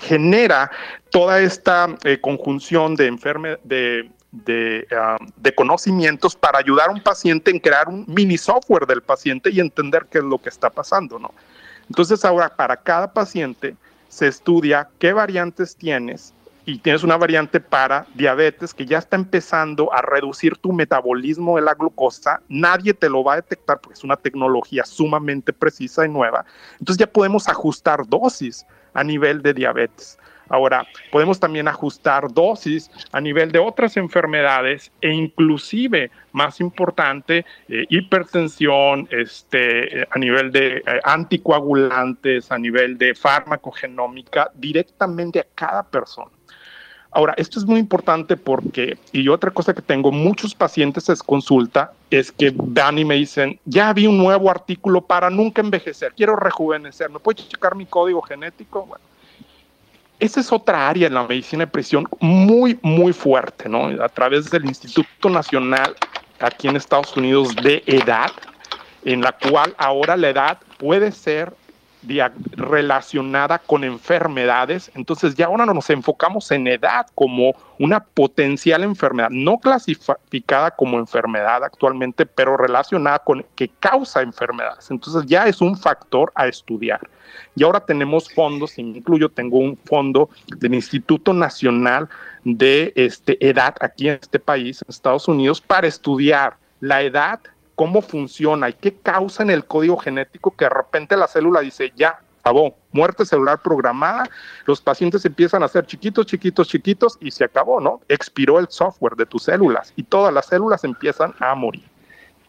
genera 0.00 0.70
toda 1.10 1.40
esta 1.40 1.96
eh, 2.04 2.18
conjunción 2.20 2.94
de, 2.96 3.10
de, 4.32 4.86
ah, 4.96 5.18
de, 5.36 5.54
conocimientos 5.54 6.34
para 6.34 6.58
ayudar 6.58 6.88
a 6.88 6.92
un 6.92 7.02
paciente 7.02 7.50
en 7.50 7.58
crear 7.58 7.88
un 7.88 8.04
mini 8.08 8.38
software 8.38 8.86
del 8.86 9.02
paciente 9.02 9.50
y 9.50 9.60
entender 9.60 10.06
qué 10.10 10.18
es 10.18 10.24
lo 10.24 10.38
que 10.38 10.48
está 10.48 10.70
pasando, 10.70 11.18
¿no? 11.18 11.32
Entonces 11.88 12.24
ahora 12.24 12.48
para 12.48 12.76
cada 12.76 13.12
paciente 13.12 13.74
se 14.08 14.28
estudia 14.28 14.88
qué 14.98 15.12
variantes 15.12 15.76
tienes 15.76 16.32
y 16.70 16.78
tienes 16.78 17.02
una 17.02 17.16
variante 17.16 17.58
para 17.58 18.06
diabetes 18.14 18.72
que 18.72 18.86
ya 18.86 18.98
está 18.98 19.16
empezando 19.16 19.92
a 19.92 20.02
reducir 20.02 20.56
tu 20.56 20.72
metabolismo 20.72 21.56
de 21.56 21.62
la 21.62 21.74
glucosa, 21.74 22.40
nadie 22.48 22.94
te 22.94 23.08
lo 23.08 23.24
va 23.24 23.32
a 23.32 23.36
detectar 23.36 23.80
porque 23.80 23.94
es 23.94 24.04
una 24.04 24.16
tecnología 24.16 24.84
sumamente 24.84 25.52
precisa 25.52 26.06
y 26.06 26.08
nueva. 26.08 26.44
Entonces 26.78 26.98
ya 26.98 27.12
podemos 27.12 27.48
ajustar 27.48 28.06
dosis 28.06 28.64
a 28.94 29.02
nivel 29.02 29.42
de 29.42 29.52
diabetes. 29.52 30.16
Ahora, 30.48 30.84
podemos 31.12 31.38
también 31.38 31.68
ajustar 31.68 32.32
dosis 32.32 32.90
a 33.12 33.20
nivel 33.20 33.52
de 33.52 33.60
otras 33.60 33.96
enfermedades 33.96 34.90
e 35.00 35.10
inclusive, 35.10 36.10
más 36.32 36.60
importante, 36.60 37.44
eh, 37.68 37.86
hipertensión, 37.88 39.08
este, 39.12 40.06
a 40.10 40.18
nivel 40.18 40.50
de 40.50 40.78
eh, 40.78 40.82
anticoagulantes, 41.04 42.50
a 42.50 42.58
nivel 42.58 42.98
de 42.98 43.14
farmacogenómica, 43.14 44.50
directamente 44.56 45.38
a 45.38 45.46
cada 45.54 45.84
persona. 45.84 46.32
Ahora, 47.12 47.34
esto 47.36 47.58
es 47.58 47.66
muy 47.66 47.80
importante 47.80 48.36
porque, 48.36 48.96
y 49.12 49.28
otra 49.28 49.50
cosa 49.50 49.74
que 49.74 49.82
tengo, 49.82 50.12
muchos 50.12 50.54
pacientes 50.54 51.08
es 51.08 51.22
consulta, 51.22 51.92
es 52.08 52.30
que 52.30 52.52
van 52.54 52.98
y 52.98 53.04
me 53.04 53.16
dicen, 53.16 53.58
ya 53.64 53.92
vi 53.92 54.06
un 54.06 54.16
nuevo 54.16 54.48
artículo 54.48 55.00
para 55.00 55.28
nunca 55.28 55.60
envejecer, 55.60 56.12
quiero 56.16 56.36
rejuvenecer, 56.36 57.10
¿me 57.10 57.18
puede 57.18 57.42
checar 57.42 57.74
mi 57.74 57.86
código 57.86 58.22
genético? 58.22 58.86
Bueno, 58.86 59.04
esa 60.20 60.38
es 60.38 60.52
otra 60.52 60.88
área 60.88 61.08
en 61.08 61.14
la 61.14 61.26
medicina 61.26 61.64
de 61.64 61.70
presión 61.70 62.06
muy, 62.20 62.78
muy 62.82 63.12
fuerte, 63.12 63.68
¿no? 63.68 63.86
A 64.02 64.08
través 64.08 64.48
del 64.50 64.66
Instituto 64.66 65.30
Nacional 65.30 65.96
aquí 66.38 66.68
en 66.68 66.76
Estados 66.76 67.16
Unidos 67.16 67.56
de 67.56 67.82
Edad, 67.86 68.30
en 69.04 69.22
la 69.22 69.32
cual 69.32 69.74
ahora 69.78 70.16
la 70.16 70.28
edad 70.28 70.58
puede 70.78 71.10
ser 71.10 71.52
relacionada 72.56 73.58
con 73.58 73.84
enfermedades, 73.84 74.90
entonces 74.94 75.34
ya 75.34 75.46
ahora 75.46 75.66
nos 75.66 75.90
enfocamos 75.90 76.50
en 76.50 76.66
edad 76.66 77.06
como 77.14 77.54
una 77.78 78.00
potencial 78.00 78.82
enfermedad, 78.84 79.28
no 79.30 79.58
clasificada 79.58 80.70
como 80.70 80.98
enfermedad 80.98 81.62
actualmente, 81.62 82.24
pero 82.26 82.56
relacionada 82.56 83.18
con 83.18 83.44
que 83.54 83.68
causa 83.68 84.22
enfermedades. 84.22 84.90
Entonces 84.90 85.24
ya 85.26 85.46
es 85.46 85.60
un 85.60 85.76
factor 85.76 86.32
a 86.34 86.48
estudiar. 86.48 87.00
Y 87.54 87.64
ahora 87.64 87.80
tenemos 87.80 88.32
fondos, 88.32 88.78
incluyo, 88.78 89.28
tengo 89.28 89.58
un 89.58 89.76
fondo 89.76 90.30
del 90.58 90.74
Instituto 90.74 91.32
Nacional 91.32 92.08
de 92.44 92.92
este, 92.96 93.36
Edad 93.46 93.74
aquí 93.80 94.08
en 94.08 94.18
este 94.20 94.38
país, 94.38 94.82
en 94.82 94.90
Estados 94.90 95.28
Unidos, 95.28 95.60
para 95.60 95.86
estudiar 95.86 96.56
la 96.80 97.02
edad 97.02 97.40
cómo 97.80 98.02
funciona 98.02 98.68
y 98.68 98.74
qué 98.74 98.92
causa 98.92 99.42
en 99.42 99.48
el 99.48 99.64
código 99.64 99.96
genético 99.96 100.54
que 100.54 100.66
de 100.66 100.68
repente 100.68 101.16
la 101.16 101.26
célula 101.26 101.60
dice, 101.60 101.90
ya, 101.96 102.20
acabó. 102.40 102.76
Muerte 102.92 103.24
celular 103.24 103.62
programada, 103.62 104.28
los 104.66 104.82
pacientes 104.82 105.24
empiezan 105.24 105.62
a 105.62 105.68
ser 105.68 105.86
chiquitos, 105.86 106.26
chiquitos, 106.26 106.68
chiquitos 106.68 107.16
y 107.22 107.30
se 107.30 107.44
acabó, 107.44 107.80
¿no? 107.80 108.02
Expiró 108.06 108.58
el 108.58 108.68
software 108.68 109.16
de 109.16 109.24
tus 109.24 109.44
células 109.44 109.94
y 109.96 110.02
todas 110.02 110.30
las 110.34 110.44
células 110.44 110.84
empiezan 110.84 111.32
a 111.40 111.54
morir. 111.54 111.84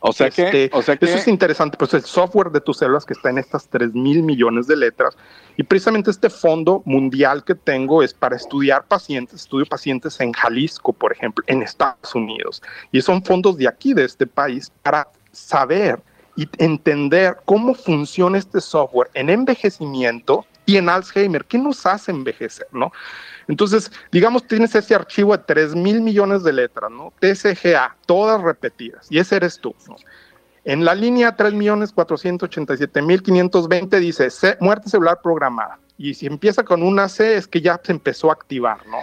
O 0.01 0.11
sea, 0.11 0.29
que, 0.29 0.43
este, 0.43 0.69
o 0.73 0.81
sea 0.81 0.97
que 0.97 1.05
eso 1.05 1.15
es 1.15 1.27
interesante, 1.29 1.77
pues 1.77 1.93
el 1.93 2.03
software 2.03 2.51
de 2.51 2.59
tus 2.59 2.79
células 2.79 3.05
que 3.05 3.13
está 3.13 3.29
en 3.29 3.37
estas 3.37 3.69
3 3.69 3.93
mil 3.93 4.23
millones 4.23 4.67
de 4.67 4.75
letras 4.75 5.15
y 5.55 5.63
precisamente 5.63 6.11
este 6.11 6.29
fondo 6.29 6.81
mundial 6.83 7.45
que 7.45 7.55
tengo 7.55 8.03
es 8.03 8.13
para 8.13 8.35
estudiar 8.35 8.83
pacientes, 8.85 9.41
estudio 9.41 9.65
pacientes 9.65 10.19
en 10.19 10.33
Jalisco, 10.33 10.91
por 10.91 11.13
ejemplo, 11.13 11.45
en 11.47 11.61
Estados 11.61 12.13
Unidos 12.15 12.61
y 12.91 13.01
son 13.01 13.23
fondos 13.23 13.55
de 13.55 13.69
aquí, 13.69 13.93
de 13.93 14.03
este 14.03 14.27
país, 14.27 14.73
para 14.81 15.07
saber 15.31 16.01
y 16.35 16.49
entender 16.57 17.37
cómo 17.45 17.73
funciona 17.73 18.37
este 18.37 18.59
software 18.61 19.09
en 19.13 19.29
envejecimiento 19.29 20.45
y 20.65 20.77
en 20.77 20.89
Alzheimer, 20.89 21.45
¿qué 21.45 21.57
nos 21.57 21.85
hace 21.85 22.11
envejecer, 22.11 22.67
no? 22.71 22.91
Entonces, 23.47 23.91
digamos, 24.11 24.45
tienes 24.47 24.75
ese 24.75 24.93
archivo 24.95 25.35
de 25.35 25.43
3 25.43 25.75
mil 25.75 26.01
millones 26.01 26.43
de 26.43 26.53
letras, 26.53 26.89
¿no? 26.91 27.11
TSGA, 27.19 27.97
todas 28.05 28.41
repetidas, 28.41 29.07
y 29.09 29.19
ese 29.19 29.35
eres 29.37 29.59
tú. 29.59 29.75
En 30.63 30.85
la 30.85 30.93
línea 30.93 31.35
3.487.520 31.35 33.99
dice 33.99 34.29
muerte 34.59 34.89
celular 34.89 35.19
programada. 35.23 35.79
Y 35.97 36.13
si 36.13 36.27
empieza 36.27 36.63
con 36.63 36.83
una 36.83 37.09
C 37.09 37.35
es 37.35 37.47
que 37.47 37.61
ya 37.61 37.81
se 37.83 37.91
empezó 37.91 38.29
a 38.29 38.33
activar, 38.33 38.85
¿no? 38.87 38.99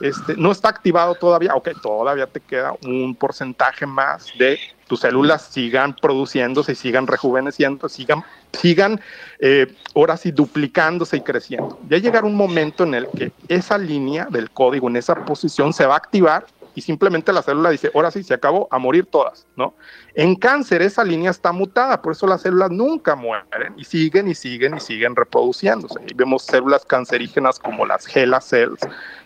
Este, 0.00 0.34
no 0.36 0.50
está 0.50 0.68
activado 0.68 1.14
todavía, 1.14 1.54
ok, 1.54 1.68
todavía 1.82 2.26
te 2.26 2.40
queda 2.40 2.74
un 2.84 3.14
porcentaje 3.14 3.86
más 3.86 4.32
de 4.38 4.58
tus 4.86 5.00
células 5.00 5.48
sigan 5.50 5.94
produciéndose 5.94 6.74
sigan 6.74 7.06
rejuveneciendo, 7.06 7.88
sigan, 7.88 8.24
sigan 8.52 9.00
eh, 9.38 9.66
ahora 9.94 10.16
sí 10.16 10.30
duplicándose 10.30 11.16
y 11.16 11.20
creciendo. 11.20 11.78
Ya 11.88 11.98
llegará 11.98 12.26
un 12.26 12.36
momento 12.36 12.84
en 12.84 12.94
el 12.94 13.08
que 13.08 13.32
esa 13.48 13.78
línea 13.78 14.26
del 14.30 14.50
código 14.50 14.88
en 14.88 14.96
esa 14.96 15.14
posición 15.24 15.72
se 15.72 15.86
va 15.86 15.94
a 15.94 15.98
activar 15.98 16.46
y 16.74 16.80
simplemente 16.80 17.32
la 17.32 17.42
célula 17.42 17.70
dice, 17.70 17.90
ahora 17.94 18.10
sí, 18.10 18.22
se 18.22 18.34
acabó, 18.34 18.68
a 18.70 18.78
morir 18.78 19.06
todas, 19.06 19.46
¿no? 19.56 19.74
En 20.14 20.36
cáncer 20.36 20.82
esa 20.82 21.04
línea 21.04 21.30
está 21.30 21.52
mutada, 21.52 22.02
por 22.02 22.12
eso 22.12 22.26
las 22.26 22.42
células 22.42 22.70
nunca 22.70 23.14
mueren 23.14 23.74
y 23.76 23.84
siguen 23.84 24.28
y 24.28 24.34
siguen 24.34 24.76
y 24.76 24.80
siguen 24.80 25.16
reproduciéndose. 25.16 26.00
Y 26.06 26.14
vemos 26.14 26.44
células 26.44 26.84
cancerígenas 26.84 27.58
como 27.58 27.86
las 27.86 28.06
HeLa 28.06 28.40
cells, 28.40 28.80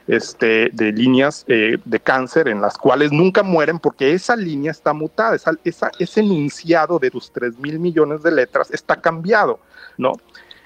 este, 0.06 0.70
de 0.72 0.92
líneas 0.92 1.44
eh, 1.48 1.78
de 1.84 2.00
cáncer 2.00 2.48
en 2.48 2.60
las 2.60 2.78
cuales 2.78 3.12
nunca 3.12 3.42
mueren 3.42 3.78
porque 3.78 4.12
esa 4.14 4.34
línea 4.36 4.70
está 4.70 4.92
mutada, 4.92 5.36
ese 5.36 6.20
enunciado 6.20 6.98
de 6.98 7.10
tus 7.10 7.30
3 7.32 7.58
mil 7.58 7.78
millones 7.78 8.22
de 8.22 8.30
letras 8.30 8.70
está 8.70 8.96
cambiado, 8.96 9.60
¿no? 9.98 10.14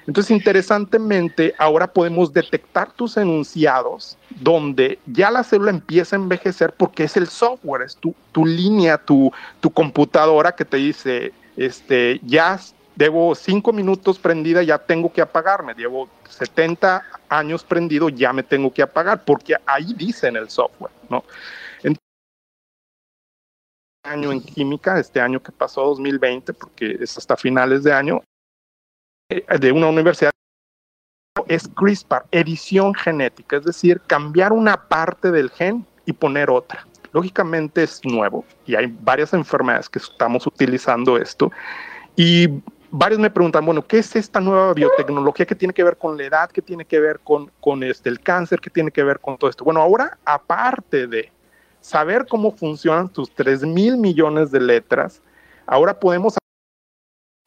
Entonces, 0.06 0.30
interesantemente, 0.32 1.54
ahora 1.58 1.86
podemos 1.86 2.32
detectar 2.32 2.92
tus 2.92 3.16
enunciados 3.16 4.18
donde 4.30 4.98
ya 5.06 5.30
la 5.30 5.44
célula 5.44 5.70
empieza 5.70 6.16
a 6.16 6.18
envejecer 6.18 6.72
porque 6.72 7.04
es 7.04 7.16
el 7.16 7.28
software, 7.28 7.82
es 7.82 7.96
tu, 7.96 8.46
línea, 8.46 8.98
tu, 8.98 9.32
tu 9.60 9.70
computadora 9.70 10.52
que 10.52 10.64
te 10.64 10.78
dice, 10.78 11.32
este, 11.56 12.20
ya 12.24 12.58
debo 12.96 13.34
cinco 13.34 13.72
minutos 13.72 14.18
prendida, 14.18 14.62
ya 14.62 14.78
tengo 14.78 15.12
que 15.12 15.22
apagarme, 15.22 15.74
llevo 15.74 16.08
70 16.28 17.04
años 17.28 17.62
prendido, 17.64 18.08
ya 18.08 18.32
me 18.32 18.42
tengo 18.42 18.72
que 18.72 18.82
apagar, 18.82 19.24
porque 19.24 19.54
ahí 19.66 19.94
dice 19.96 20.28
en 20.28 20.36
el 20.36 20.50
software, 20.50 20.92
¿no? 21.08 21.24
año 24.04 24.32
en 24.32 24.40
química, 24.40 24.98
este 24.98 25.20
año 25.20 25.40
que 25.40 25.52
pasó, 25.52 25.82
2020, 25.86 26.52
porque 26.54 26.98
es 27.00 27.16
hasta 27.16 27.36
finales 27.36 27.84
de 27.84 27.92
año, 27.92 28.20
de 29.58 29.72
una 29.72 29.88
universidad 29.88 30.32
es 31.48 31.68
CRISPR, 31.68 32.24
edición 32.30 32.94
genética, 32.94 33.56
es 33.56 33.64
decir, 33.64 34.00
cambiar 34.06 34.52
una 34.52 34.88
parte 34.88 35.30
del 35.30 35.50
gen 35.50 35.86
y 36.06 36.12
poner 36.12 36.50
otra. 36.50 36.86
Lógicamente 37.12 37.82
es 37.82 38.00
nuevo 38.04 38.44
y 38.66 38.74
hay 38.74 38.86
varias 38.86 39.32
enfermedades 39.34 39.88
que 39.88 39.98
estamos 39.98 40.46
utilizando 40.46 41.16
esto 41.16 41.50
y 42.16 42.48
varios 42.90 43.20
me 43.20 43.30
preguntan, 43.30 43.64
bueno, 43.64 43.86
¿qué 43.86 43.98
es 43.98 44.14
esta 44.16 44.40
nueva 44.40 44.72
biotecnología? 44.74 45.46
¿Qué 45.46 45.54
tiene 45.54 45.74
que 45.74 45.84
ver 45.84 45.96
con 45.96 46.16
la 46.16 46.24
edad? 46.24 46.50
¿Qué 46.50 46.62
tiene 46.62 46.84
que 46.84 47.00
ver 47.00 47.20
con, 47.20 47.50
con 47.60 47.82
este, 47.82 48.08
el 48.08 48.20
cáncer? 48.20 48.60
¿Qué 48.60 48.70
tiene 48.70 48.90
que 48.90 49.02
ver 49.02 49.18
con 49.20 49.36
todo 49.36 49.50
esto? 49.50 49.64
Bueno, 49.64 49.80
ahora, 49.80 50.18
aparte 50.24 51.06
de 51.06 51.30
saber 51.80 52.26
cómo 52.26 52.52
funcionan 52.52 53.08
tus 53.08 53.30
3 53.34 53.64
mil 53.64 53.96
millones 53.96 54.50
de 54.50 54.60
letras, 54.60 55.20
ahora 55.66 55.98
podemos 55.98 56.36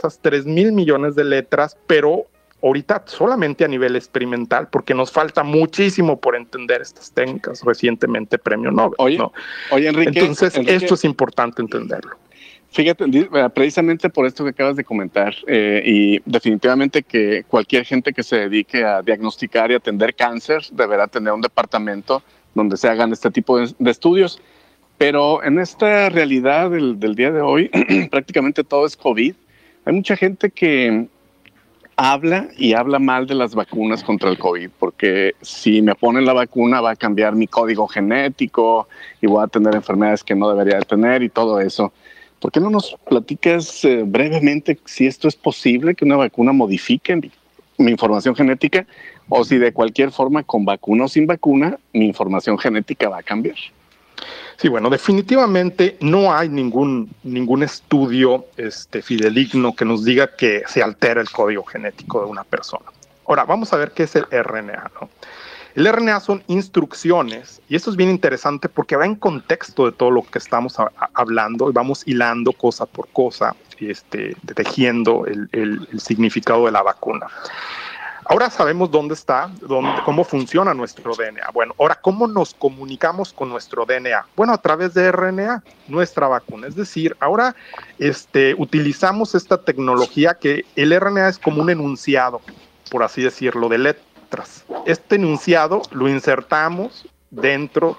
esas 0.06 0.20
3 0.20 0.46
mil 0.46 0.72
millones 0.72 1.16
de 1.16 1.24
letras, 1.24 1.78
pero 1.88 2.26
ahorita 2.62 3.04
solamente 3.06 3.64
a 3.66 3.68
nivel 3.68 3.96
experimental, 3.96 4.68
porque 4.70 4.94
nos 4.94 5.12
falta 5.12 5.44
muchísimo 5.44 6.20
por 6.20 6.36
entender 6.36 6.82
estas 6.82 7.12
técnicas, 7.12 7.62
recientemente 7.64 8.38
premio 8.38 8.72
Nobel. 8.72 8.96
Oye, 8.98 9.20
oye 9.72 9.88
Enrique. 9.88 10.20
Entonces, 10.20 10.56
esto 10.66 10.96
es 10.96 11.04
importante 11.04 11.62
entenderlo. 11.62 12.16
Fíjate, 12.72 13.06
eh, 13.06 13.50
precisamente 13.54 14.10
por 14.10 14.26
esto 14.26 14.44
que 14.44 14.50
acabas 14.50 14.76
de 14.76 14.84
comentar, 14.84 15.34
eh, 15.48 15.82
y 15.86 16.20
definitivamente 16.26 17.04
que 17.04 17.46
cualquier 17.48 17.86
gente 17.86 18.12
que 18.12 18.24
se 18.24 18.36
dedique 18.36 18.84
a 18.84 19.02
diagnosticar 19.02 19.72
y 19.72 19.76
atender 19.76 20.14
cáncer 20.14 20.62
deberá 20.72 21.08
tener 21.08 21.32
un 21.32 21.42
departamento 21.42 22.22
donde 22.54 22.76
se 22.76 22.90
hagan 22.90 23.14
este 23.14 23.32
tipo 23.32 23.60
de, 23.60 23.74
estudios. 23.90 24.42
Pero 24.98 25.44
en 25.44 25.60
esta 25.60 26.10
realidad 26.10 26.72
del, 26.72 27.00
del 27.00 27.16
día 27.16 27.32
de 27.32 27.42
hoy, 27.42 27.70
prácticamente 28.12 28.64
todo 28.64 28.86
es 28.86 28.98
COVID 28.98 29.36
hay 29.86 29.94
mucha 29.94 30.18
gente 30.18 30.50
que 30.50 31.08
habla 31.96 32.50
y 32.58 32.74
habla 32.74 33.00
mal 33.00 33.28
de 33.28 33.36
las 33.36 33.56
vacunas 33.56 34.04
contra 34.04 34.30
el 34.30 34.38
COVID, 34.38 34.70
porque 34.80 35.34
si 35.42 35.82
me 35.82 35.96
ponen 35.96 36.26
la 36.26 36.34
vacuna 36.34 36.82
va 36.82 36.92
a 36.92 36.96
cambiar 36.96 37.36
mi 37.36 37.48
código 37.48 37.88
genético 37.88 38.88
y 39.22 39.28
voy 39.28 39.44
a 39.44 39.48
tener 39.48 39.76
enfermedades 39.76 40.24
que 40.24 40.36
no 40.36 40.50
debería 40.50 40.80
de 40.80 40.86
tener 40.86 41.24
y 41.24 41.30
todo 41.30 41.60
eso. 41.62 41.94
¿Por 42.40 42.52
qué 42.52 42.60
no 42.60 42.70
nos 42.70 42.98
platicas 43.08 43.86
eh, 43.86 44.04
brevemente 44.06 44.78
si 44.86 45.08
esto 45.08 45.28
es 45.28 45.36
posible, 45.36 45.96
que 45.96 46.04
una 46.04 46.18
vacuna 46.18 46.52
modifique 46.52 47.16
mi 47.78 47.92
información 47.92 48.36
genética 48.36 48.86
o 49.30 49.44
si 49.44 49.58
de 49.58 49.72
cualquier 49.72 50.12
forma, 50.12 50.44
con 50.44 50.66
vacuna 50.66 51.06
o 51.06 51.08
sin 51.08 51.28
vacuna, 51.28 51.78
mi 51.94 52.08
información 52.08 52.58
genética 52.58 53.10
va 53.10 53.20
a 53.20 53.24
cambiar? 53.24 53.56
Sí, 54.58 54.70
bueno, 54.70 54.90
definitivamente 54.90 55.98
no 56.00 56.34
hay 56.34 56.48
ningún, 56.48 57.14
ningún 57.24 57.64
estudio 57.64 58.46
este, 58.56 59.02
fideligno 59.02 59.76
que 59.76 59.84
nos 59.84 60.06
diga 60.06 60.36
que 60.36 60.64
se 60.68 60.82
altera 60.82 61.22
el 61.22 61.30
código 61.30 61.64
genético 61.64 62.22
de 62.22 62.28
una 62.28 62.44
persona. 62.44 62.86
Ahora, 63.28 63.44
vamos 63.44 63.74
a 63.74 63.78
ver 63.78 63.92
qué 63.92 64.04
es 64.04 64.16
el 64.16 64.26
RNA. 64.32 64.92
El 65.76 65.92
RNA 65.92 66.22
son 66.22 66.42
instrucciones 66.48 67.62
y 67.68 67.76
esto 67.76 67.90
es 67.90 67.98
bien 67.98 68.10
interesante 68.10 68.70
porque 68.70 68.96
va 68.96 69.06
en 69.06 69.16
contexto 69.16 69.86
de 69.86 69.92
todo 69.92 70.10
lo 70.10 70.24
que 70.24 70.40
estamos 70.40 70.78
hablando 71.14 71.70
y 71.70 71.74
vamos 71.74 72.04
hilando 72.06 72.54
cosa 72.54 72.86
por 72.86 73.10
cosa, 73.10 73.54
este, 73.80 74.38
tejiendo 74.56 75.26
el, 75.26 75.50
el 75.52 76.00
significado 76.00 76.66
de 76.66 76.72
la 76.72 76.82
vacuna. 76.82 77.28
Ahora 78.28 78.50
sabemos 78.50 78.90
dónde 78.90 79.14
está, 79.14 79.52
cómo 80.04 80.24
funciona 80.24 80.74
nuestro 80.74 81.14
DNA. 81.16 81.52
Bueno, 81.54 81.76
ahora, 81.78 82.00
¿cómo 82.02 82.28
nos 82.28 82.56
comunicamos 82.56 83.32
con 83.32 83.50
nuestro 83.50 83.86
DNA? 83.86 84.26
Bueno, 84.36 84.52
a 84.54 84.58
través 84.58 84.96
de 84.96 85.12
RNA, 85.12 85.64
nuestra 85.88 86.28
vacuna. 86.28 86.68
Es 86.68 86.76
decir, 86.76 87.16
ahora 87.20 87.56
este, 88.00 88.56
utilizamos 88.58 89.36
esta 89.36 89.62
tecnología 89.62 90.34
que 90.34 90.66
el 90.76 91.00
RNA 91.00 91.30
es 91.30 91.38
como 91.38 91.62
un 91.62 91.70
enunciado, 91.70 92.42
por 92.90 93.04
así 93.04 93.22
decirlo, 93.22 93.70
de 93.70 93.78
letras. 93.78 94.66
Este 94.88 95.18
enunciado 95.18 95.84
lo 95.92 96.10
insertamos 96.10 97.08
dentro 97.30 97.96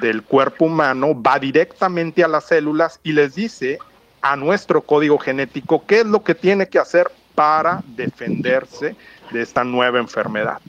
del 0.00 0.22
cuerpo 0.22 0.64
humano, 0.64 1.20
va 1.20 1.38
directamente 1.38 2.24
a 2.24 2.28
las 2.28 2.46
células 2.46 2.98
y 3.02 3.12
les 3.12 3.34
dice 3.34 3.78
a 4.22 4.36
nuestro 4.36 4.80
código 4.80 5.18
genético 5.18 5.84
qué 5.86 6.00
es 6.00 6.06
lo 6.06 6.24
que 6.24 6.34
tiene 6.34 6.66
que 6.66 6.78
hacer 6.78 7.10
para 7.34 7.82
defenderse 7.86 8.96
de 9.30 9.42
esta 9.42 9.64
nueva 9.64 9.98
enfermedad. 9.98 10.60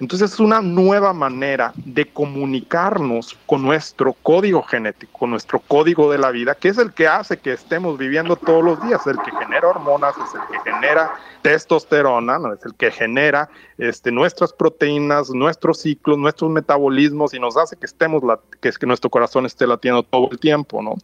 Entonces 0.00 0.32
es 0.32 0.40
una 0.40 0.62
nueva 0.62 1.12
manera 1.12 1.74
de 1.76 2.06
comunicarnos 2.06 3.36
con 3.44 3.62
nuestro 3.62 4.14
código 4.14 4.62
genético, 4.62 5.18
con 5.18 5.30
nuestro 5.30 5.60
código 5.60 6.10
de 6.10 6.16
la 6.16 6.30
vida, 6.30 6.54
que 6.54 6.68
es 6.68 6.78
el 6.78 6.94
que 6.94 7.06
hace 7.06 7.36
que 7.36 7.52
estemos 7.52 7.98
viviendo 7.98 8.34
todos 8.34 8.64
los 8.64 8.82
días, 8.82 9.06
el 9.06 9.18
que 9.18 9.30
genera 9.30 9.68
hormonas, 9.68 10.14
es 10.16 10.34
el 10.34 10.40
que 10.50 10.70
genera 10.70 11.10
testosterona, 11.42 12.38
¿no? 12.38 12.54
es 12.54 12.64
el 12.64 12.74
que 12.74 12.90
genera 12.90 13.50
este, 13.76 14.10
nuestras 14.10 14.54
proteínas, 14.54 15.30
nuestros 15.30 15.80
ciclos, 15.80 16.16
nuestros 16.16 16.50
metabolismos 16.50 17.34
y 17.34 17.38
nos 17.38 17.58
hace 17.58 17.76
que 17.76 17.84
estemos, 17.84 18.22
que, 18.62 18.70
es 18.70 18.78
que 18.78 18.86
nuestro 18.86 19.10
corazón 19.10 19.44
esté 19.44 19.66
latiendo 19.66 20.02
todo 20.02 20.30
el 20.32 20.38
tiempo, 20.38 20.82
¿no? 20.82 20.94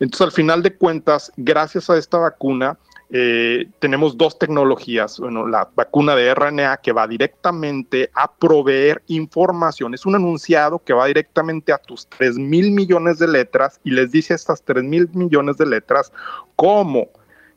Entonces 0.00 0.20
al 0.20 0.32
final 0.32 0.62
de 0.62 0.74
cuentas, 0.74 1.32
gracias 1.38 1.88
a 1.88 1.96
esta 1.96 2.18
vacuna, 2.18 2.76
eh, 3.16 3.68
tenemos 3.78 4.18
dos 4.18 4.40
tecnologías, 4.40 5.20
bueno, 5.20 5.46
la 5.46 5.68
vacuna 5.76 6.16
de 6.16 6.34
RNA 6.34 6.78
que 6.78 6.90
va 6.90 7.06
directamente 7.06 8.10
a 8.12 8.28
proveer 8.28 9.04
información, 9.06 9.94
es 9.94 10.04
un 10.04 10.16
enunciado 10.16 10.80
que 10.80 10.92
va 10.92 11.06
directamente 11.06 11.72
a 11.72 11.78
tus 11.78 12.08
3 12.08 12.38
mil 12.38 12.72
millones 12.72 13.20
de 13.20 13.28
letras 13.28 13.78
y 13.84 13.92
les 13.92 14.10
dice 14.10 14.32
a 14.32 14.36
estas 14.36 14.62
3 14.64 14.82
mil 14.82 15.08
millones 15.12 15.58
de 15.58 15.66
letras 15.66 16.12
cómo 16.56 17.06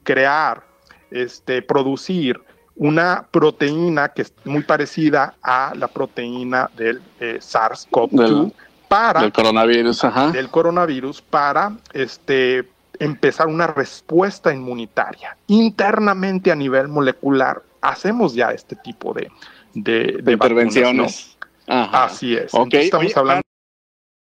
crear, 0.04 0.64
este, 1.10 1.64
producir 1.64 2.40
una 2.76 3.26
proteína 3.32 4.10
que 4.10 4.22
es 4.22 4.34
muy 4.46 4.62
parecida 4.62 5.34
a 5.42 5.74
la 5.76 5.88
proteína 5.88 6.70
del 6.78 7.02
eh, 7.20 7.40
SARS-CoV-2 7.42 8.54
para 8.88 9.22
del 9.22 9.32
coronavirus, 9.32 10.04
del 10.34 10.50
coronavirus 10.50 11.20
para 11.24 11.76
este 11.94 12.77
empezar 13.00 13.48
una 13.48 13.68
respuesta 13.68 14.54
inmunitaria 14.54 15.38
internamente 15.48 16.52
a 16.52 16.56
nivel 16.56 16.88
molecular. 16.88 17.62
Hacemos 17.82 18.34
ya 18.34 18.52
este 18.52 18.76
tipo 18.76 19.14
de, 19.14 19.30
de, 19.74 20.32
intervenciones. 20.32 21.38
Así 21.68 22.36
es. 22.36 22.52
estamos 22.54 23.18
hablando. 23.18 23.42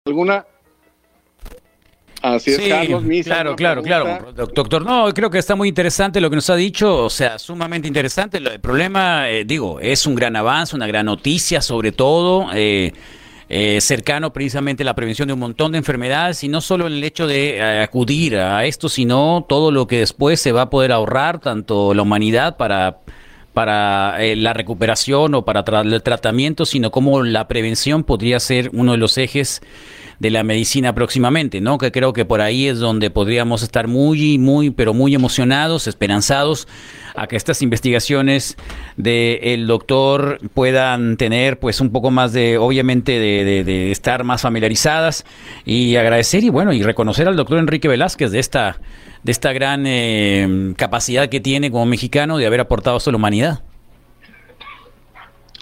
¿Alguna 0.07 0.45
Así 2.23 2.51
es, 2.51 2.69
Carlos. 2.69 3.03
claro, 3.25 3.55
claro, 3.57 3.83
claro. 3.83 4.33
Doctor, 4.33 4.85
no, 4.85 5.13
creo 5.15 5.31
que 5.31 5.39
está 5.39 5.55
muy 5.55 5.69
interesante 5.69 6.21
lo 6.21 6.29
que 6.31 6.37
nos 6.37 6.51
ha 6.51 6.57
dicho, 6.57 7.05
o 7.05 7.11
sea, 7.11 7.39
sumamente 7.39 7.87
interesante. 7.87 8.39
El 8.39 8.61
problema, 8.61 9.31
eh, 9.31 9.45
digo, 9.45 9.79
es 9.81 10.07
un 10.07 10.15
gran 10.15 10.35
avance, 10.35 10.75
una 10.75 10.87
gran 10.87 11.07
noticia 11.07 11.63
sobre 11.63 11.93
todo. 11.93 12.49
Eh, 12.55 12.93
eh, 13.49 13.81
cercano 13.81 14.33
precisamente 14.33 14.83
a 14.83 14.87
la 14.87 14.95
prevención 14.95 15.29
de 15.29 15.35
un 15.35 15.41
montón 15.41 15.73
de 15.73 15.79
enfermedades 15.79 16.45
y 16.45 16.49
no 16.49 16.61
solo 16.61 16.87
el 16.87 17.03
hecho 17.03 17.27
de 17.27 17.63
acudir 17.83 18.37
a 18.37 18.65
esto, 18.65 18.89
sino 18.89 19.47
todo 19.49 19.71
lo 19.71 19.87
que 19.87 19.99
después 20.01 20.41
se 20.41 20.53
va 20.53 20.63
a 20.63 20.71
poder 20.71 20.93
ahorrar, 20.93 21.41
tanto 21.41 21.95
la 21.95 22.03
humanidad 22.03 22.57
para 22.57 22.99
para 23.55 24.17
la 24.37 24.53
recuperación 24.53 25.35
o 25.35 25.45
para 25.45 25.65
el 25.81 26.01
tratamiento, 26.05 26.65
sino 26.65 26.93
como 26.93 27.25
la 27.25 27.49
prevención 27.49 28.05
podría 28.05 28.39
ser 28.39 28.71
uno 28.73 28.93
de 28.93 28.99
los 28.99 29.19
ejes 29.19 29.63
de 30.19 30.31
la 30.31 30.43
medicina 30.43 30.95
próximamente, 30.95 31.61
¿no? 31.61 31.79
Que 31.79 31.93
creo 31.93 32.13
que 32.13 32.25
por 32.25 32.41
ahí 32.41 32.67
es 32.67 32.79
donde 32.79 33.11
podríamos 33.11 33.63
estar 33.63 33.87
muy, 33.87 34.39
muy, 34.39 34.71
pero 34.71 34.93
muy 34.95 35.15
emocionados, 35.15 35.87
esperanzados 35.87 36.67
a 37.15 37.27
que 37.27 37.37
estas 37.37 37.63
investigaciones 37.63 38.57
del 38.97 39.67
doctor 39.67 40.41
puedan 40.55 41.17
tener 41.17 41.59
pues 41.59 41.81
un 41.81 41.91
poco 41.91 42.11
más 42.11 42.33
de, 42.33 42.59
obviamente, 42.59 43.19
de, 43.19 43.91
estar 43.91 44.25
más 44.25 44.43
familiarizadas 44.43 45.25
y 45.65 45.97
agradecer 45.97 46.45
y 46.45 46.49
bueno, 46.49 46.73
y 46.73 46.83
reconocer 46.83 47.29
al 47.29 47.37
doctor 47.37 47.59
Enrique 47.59 47.89
Velázquez 47.89 48.31
de 48.31 48.39
esta, 48.41 48.81
de 49.23 49.33
esta 49.33 49.53
gran 49.53 49.85
eh, 49.87 50.75
capacidad 50.77 51.29
que 51.29 51.41
tiene 51.41 51.71
como 51.71 51.87
mexicano 51.87 52.39
de 52.39 52.47
haber 52.47 52.61
aportado 52.61 52.99
a 53.05 53.11
la 53.11 53.17
humanidad. 53.17 53.63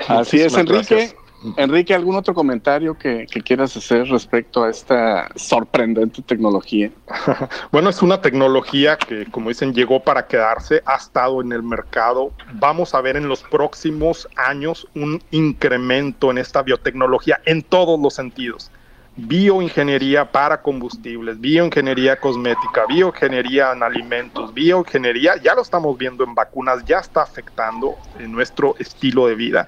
Así 0.08 0.40
es, 0.40 0.54
Enrique. 0.54 1.14
Enrique, 1.56 1.94
¿algún 1.94 2.16
otro 2.16 2.34
comentario 2.34 2.96
que, 2.98 3.26
quieras 3.44 3.76
hacer 3.76 4.08
respecto 4.08 4.64
a 4.64 4.70
esta 4.70 5.28
sorprendente 5.36 6.22
tecnología? 6.22 6.90
bueno, 7.72 7.90
es 7.90 8.02
una 8.02 8.20
tecnología 8.20 8.96
que, 8.96 9.26
como 9.26 9.50
dicen, 9.50 9.72
llegó 9.72 10.00
para 10.00 10.26
quedarse, 10.26 10.82
ha 10.84 10.96
estado 10.96 11.40
en 11.40 11.52
el 11.52 11.62
mercado. 11.62 12.32
Vamos 12.54 12.94
a 12.94 13.00
ver 13.00 13.16
en 13.16 13.28
los 13.28 13.42
próximos 13.42 14.28
años 14.36 14.88
un 14.94 15.22
incremento 15.30 16.30
en 16.30 16.38
esta 16.38 16.62
biotecnología 16.62 17.40
en 17.44 17.62
todos 17.62 18.00
los 18.00 18.14
sentidos. 18.14 18.70
Bioingeniería 19.18 20.30
para 20.30 20.60
combustibles, 20.60 21.40
bioingeniería 21.40 22.16
cosmética, 22.16 22.84
bioingeniería 22.86 23.72
en 23.72 23.82
alimentos, 23.82 24.52
bioingeniería, 24.52 25.36
ya 25.42 25.54
lo 25.54 25.62
estamos 25.62 25.96
viendo 25.96 26.22
en 26.22 26.34
vacunas, 26.34 26.84
ya 26.84 26.98
está 26.98 27.22
afectando 27.22 27.94
en 28.18 28.32
nuestro 28.32 28.74
estilo 28.78 29.26
de 29.26 29.34
vida. 29.34 29.66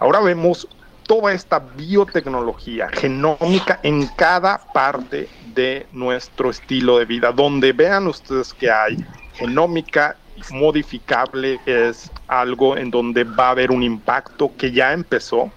Ahora 0.00 0.18
vemos 0.18 0.66
toda 1.08 1.32
esta 1.32 1.58
biotecnología 1.58 2.88
genómica 2.90 3.80
en 3.82 4.06
cada 4.08 4.58
parte 4.72 5.28
de 5.54 5.86
nuestro 5.90 6.50
estilo 6.50 6.98
de 6.98 7.06
vida, 7.06 7.32
donde 7.32 7.72
vean 7.72 8.06
ustedes 8.06 8.52
que 8.52 8.70
hay 8.70 9.04
genómica 9.32 10.16
modificable 10.52 11.58
es 11.66 12.12
algo 12.28 12.76
en 12.76 12.90
donde 12.90 13.24
va 13.24 13.48
a 13.48 13.50
haber 13.50 13.70
un 13.70 13.82
impacto 13.82 14.52
que 14.56 14.70
ya 14.70 14.92
empezó 14.92 15.50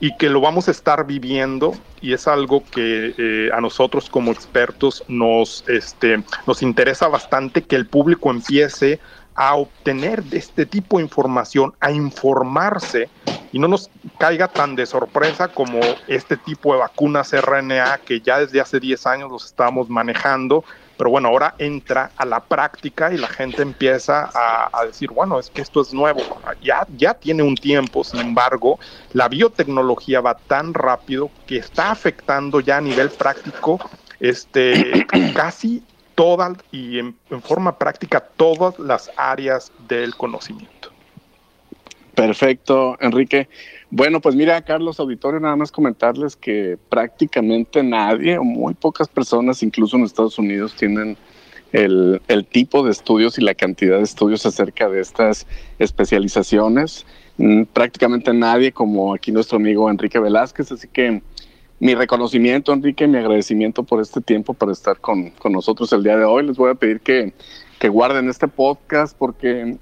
y 0.00 0.16
que 0.16 0.28
lo 0.28 0.40
vamos 0.40 0.66
a 0.66 0.72
estar 0.72 1.06
viviendo 1.06 1.72
y 2.00 2.12
es 2.12 2.26
algo 2.26 2.64
que 2.64 3.14
eh, 3.16 3.50
a 3.52 3.60
nosotros 3.60 4.10
como 4.10 4.32
expertos 4.32 5.04
nos, 5.08 5.64
este, 5.68 6.22
nos 6.46 6.62
interesa 6.62 7.06
bastante 7.08 7.62
que 7.62 7.76
el 7.76 7.86
público 7.86 8.30
empiece 8.30 8.98
a 9.40 9.54
obtener 9.54 10.22
este 10.32 10.66
tipo 10.66 10.98
de 10.98 11.04
información, 11.04 11.72
a 11.80 11.90
informarse 11.90 13.08
y 13.52 13.58
no 13.58 13.68
nos 13.68 13.88
caiga 14.18 14.48
tan 14.48 14.76
de 14.76 14.84
sorpresa 14.84 15.48
como 15.48 15.80
este 16.08 16.36
tipo 16.36 16.74
de 16.74 16.80
vacunas 16.80 17.32
RNA 17.32 18.00
que 18.04 18.20
ya 18.20 18.38
desde 18.38 18.60
hace 18.60 18.78
10 18.78 19.06
años 19.06 19.30
los 19.30 19.46
estamos 19.46 19.88
manejando, 19.88 20.62
pero 20.98 21.08
bueno, 21.08 21.28
ahora 21.28 21.54
entra 21.56 22.10
a 22.18 22.26
la 22.26 22.40
práctica 22.40 23.14
y 23.14 23.16
la 23.16 23.28
gente 23.28 23.62
empieza 23.62 24.28
a, 24.34 24.84
decir, 24.84 25.08
bueno, 25.10 25.38
es 25.38 25.48
que 25.48 25.62
esto 25.62 25.80
es 25.80 25.94
nuevo, 25.94 26.20
ya, 26.62 26.86
ya 26.98 27.14
tiene 27.14 27.42
un 27.42 27.54
tiempo, 27.54 28.04
sin 28.04 28.20
embargo, 28.20 28.78
la 29.14 29.26
biotecnología 29.30 30.20
va 30.20 30.34
tan 30.34 30.74
rápido 30.74 31.30
que 31.46 31.56
está 31.56 31.90
afectando 31.90 32.60
ya 32.60 32.76
a 32.76 32.82
nivel 32.82 33.08
práctico 33.08 33.80
este, 34.20 35.06
casi 35.34 35.82
todas 36.14 36.58
y 36.72 36.98
en, 36.98 37.16
forma 37.42 37.78
práctica 37.78 38.20
todas 38.20 38.78
las 38.78 39.10
áreas 39.16 39.72
del 39.88 40.14
conocimiento. 40.16 40.90
Perfecto, 42.14 42.96
Enrique. 43.00 43.48
Bueno, 43.90 44.20
pues 44.20 44.34
mira, 44.34 44.60
Carlos 44.62 45.00
Auditorio, 45.00 45.40
nada 45.40 45.56
más 45.56 45.72
comentarles 45.72 46.36
que 46.36 46.78
prácticamente 46.88 47.82
nadie 47.82 48.38
o 48.38 48.44
muy 48.44 48.74
pocas 48.74 49.08
personas, 49.08 49.62
incluso 49.62 49.96
en 49.96 50.04
Estados 50.04 50.38
Unidos, 50.38 50.74
tienen 50.74 51.16
el, 51.72 52.20
el, 52.28 52.44
tipo 52.44 52.84
de 52.84 52.90
estudios 52.90 53.38
y 53.38 53.42
la 53.42 53.54
cantidad 53.54 53.96
de 53.98 54.02
estudios 54.02 54.44
acerca 54.44 54.88
de 54.88 55.00
estas 55.00 55.46
especializaciones. 55.78 57.06
Mm, 57.38 57.62
prácticamente 57.72 58.34
nadie 58.34 58.70
como 58.70 59.14
aquí 59.14 59.32
nuestro 59.32 59.56
amigo 59.56 59.90
Enrique 59.90 60.18
Velázquez, 60.18 60.72
así 60.72 60.88
que 60.88 61.22
mi 61.80 61.94
reconocimiento, 61.94 62.74
Enrique, 62.74 63.08
mi 63.08 63.16
agradecimiento 63.16 63.82
por 63.82 64.02
este 64.02 64.20
tiempo, 64.20 64.52
para 64.52 64.70
estar 64.70 64.98
con, 64.98 65.32
nosotros 65.50 65.92
el 65.94 66.02
día 66.02 66.16
de 66.16 66.24
hoy. 66.24 66.46
Les 66.46 66.56
voy 66.56 66.70
a 66.70 66.74
pedir 66.74 67.00
que, 67.00 67.32
guarden 67.88 68.28
este 68.28 68.46
podcast 68.46 69.16
porque 69.18 69.78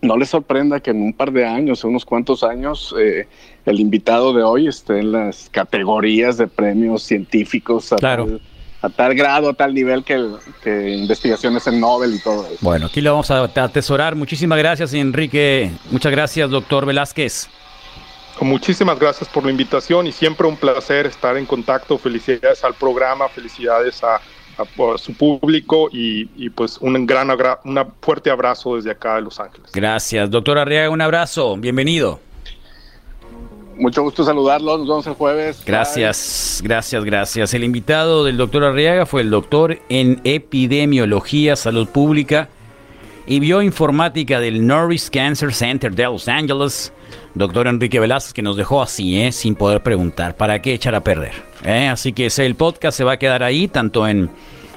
no 0.00 0.16
les 0.16 0.28
sorprenda 0.28 0.78
que 0.78 0.92
en 0.92 1.02
un 1.02 1.12
par 1.12 1.32
de 1.32 1.44
años, 1.44 1.82
en 1.82 1.90
unos 1.90 2.04
cuantos 2.04 2.44
años, 2.44 2.94
eh, 2.96 3.26
el 3.66 3.80
invitado 3.80 4.32
de 4.32 4.44
hoy 4.44 4.68
esté 4.68 5.00
en 5.00 5.10
las 5.10 5.48
categorías 5.50 6.36
de 6.36 6.46
premios 6.46 7.02
científicos 7.02 7.92
a, 7.92 7.96
tal, 7.96 8.40
a 8.82 8.88
tal 8.88 9.14
grado, 9.16 9.48
a 9.48 9.54
tal 9.54 9.74
nivel 9.74 10.04
que, 10.04 10.24
que 10.62 10.90
investigaciones 10.90 11.66
en 11.66 11.80
Nobel 11.80 12.14
y 12.14 12.20
todo 12.20 12.46
eso. 12.46 12.58
Bueno, 12.60 12.86
aquí 12.86 13.00
lo 13.00 13.10
vamos 13.10 13.32
a 13.32 13.42
atesorar. 13.42 14.14
Muchísimas 14.14 14.58
gracias, 14.58 14.94
Enrique. 14.94 15.72
Muchas 15.90 16.12
gracias, 16.12 16.48
doctor 16.48 16.86
Velázquez. 16.86 17.48
Muchísimas 18.40 18.98
gracias 18.98 19.28
por 19.28 19.44
la 19.44 19.50
invitación 19.50 20.06
y 20.06 20.12
siempre 20.12 20.46
un 20.46 20.56
placer 20.56 21.06
estar 21.06 21.36
en 21.36 21.46
contacto. 21.46 21.96
Felicidades 21.98 22.64
al 22.64 22.74
programa, 22.74 23.28
felicidades 23.28 24.02
a, 24.02 24.20
su 24.98 25.14
público 25.14 25.88
y, 25.92 26.48
pues 26.50 26.78
un 26.78 27.06
gran 27.06 27.28
un 27.64 27.92
fuerte 28.00 28.30
abrazo 28.30 28.76
desde 28.76 28.92
acá 28.92 29.16
de 29.16 29.22
Los 29.22 29.40
Ángeles. 29.40 29.72
Gracias, 29.72 30.30
doctor 30.30 30.58
Arriaga, 30.58 30.90
un 30.90 31.00
abrazo, 31.00 31.56
bienvenido. 31.56 32.20
Mucho 33.76 34.02
gusto 34.02 34.24
saludarlos, 34.24 34.80
nos 34.80 34.88
vemos 34.88 35.06
el 35.08 35.14
jueves. 35.14 35.62
Gracias, 35.66 36.60
gracias, 36.62 37.04
gracias. 37.04 37.54
El 37.54 37.64
invitado 37.64 38.24
del 38.24 38.36
doctor 38.36 38.62
Arriaga 38.62 39.06
fue 39.06 39.22
el 39.22 39.30
doctor 39.30 39.80
en 39.88 40.20
epidemiología, 40.22 41.56
salud 41.56 41.88
pública 41.88 42.48
y 43.26 43.40
bioinformática 43.40 44.38
del 44.38 44.64
Norris 44.64 45.10
Cancer 45.10 45.52
Center 45.52 45.92
de 45.92 46.04
Los 46.04 46.28
Ángeles 46.28 46.92
doctor 47.34 47.66
Enrique 47.66 48.00
Velázquez, 48.00 48.32
que 48.32 48.42
nos 48.42 48.56
dejó 48.56 48.82
así, 48.82 49.20
¿eh? 49.20 49.32
sin 49.32 49.54
poder 49.54 49.82
preguntar, 49.82 50.36
¿para 50.36 50.60
qué 50.62 50.74
echar 50.74 50.94
a 50.94 51.02
perder? 51.02 51.32
¿Eh? 51.64 51.88
Así 51.88 52.12
que 52.12 52.28
el 52.36 52.54
podcast 52.54 52.96
se 52.96 53.04
va 53.04 53.12
a 53.12 53.16
quedar 53.18 53.42
ahí, 53.42 53.68
tanto 53.68 54.06
en 54.06 54.30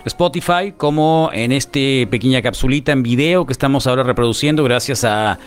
Spotify 0.05 0.73
como 0.75 1.29
en 1.33 1.51
este 1.51 2.07
pequeña 2.07 2.41
capsulita 2.41 2.91
en 2.91 3.03
video 3.03 3.45
que 3.45 3.53
estamos 3.53 3.87
ahora 3.87 4.03
reproduciendo 4.03 4.63
gracias 4.63 5.03
a 5.03 5.37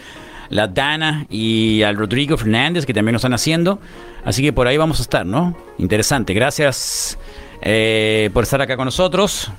la 0.51 0.67
Dana 0.67 1.27
y 1.31 1.83
al 1.83 1.97
Rodrigo 1.97 2.37
Fernández 2.37 2.85
que 2.85 2.93
también 2.93 3.15
nos 3.15 3.21
están 3.21 3.35
haciendo. 3.35 3.79
Así 4.25 4.43
que 4.43 4.53
por 4.53 4.67
ahí 4.67 4.77
vamos 4.77 4.99
a 4.99 5.03
estar, 5.03 5.25
¿no? 5.25 5.57
Interesante. 5.79 6.35
Gracias 6.35 7.19
eh, 7.63 8.31
por 8.35 8.45
estar 8.45 8.61
acá 8.61 8.77
con 8.77 8.85
nosotros. 8.85 9.51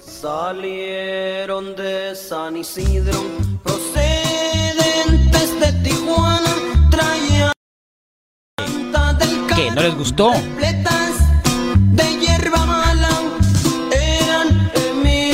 Salieron 0.00 1.74
de 1.74 2.14
San 2.14 2.56
Isidro, 2.56 3.18
¿Qué? 9.54 9.70
¿No 9.70 9.82
les 9.82 9.94
gustó? 9.94 10.32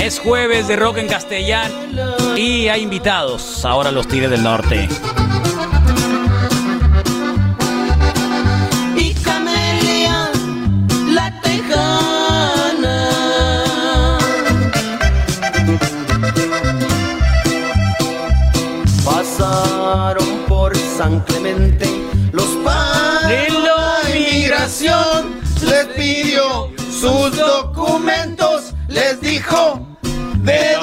Es 0.01 0.19
jueves 0.21 0.69
de 0.69 0.77
rock 0.77 0.99
en 0.99 1.09
castellano 1.09 1.75
y 2.37 2.69
hay 2.69 2.83
invitados. 2.83 3.65
Ahora 3.65 3.91
los 3.91 4.09
Tigres 4.09 4.31
del 4.31 4.43
Norte. 4.43 4.89
San 20.99 21.21
Clemente. 21.21 21.87
Los 22.33 22.49
padres 22.65 23.53
De 23.53 23.61
la 23.61 24.01
migración 24.13 25.41
les 25.63 25.87
pidió 25.95 26.73
sus 26.91 27.37
documentos, 27.37 28.75
les 28.89 29.21
dijo 29.21 29.87
de 30.43 30.77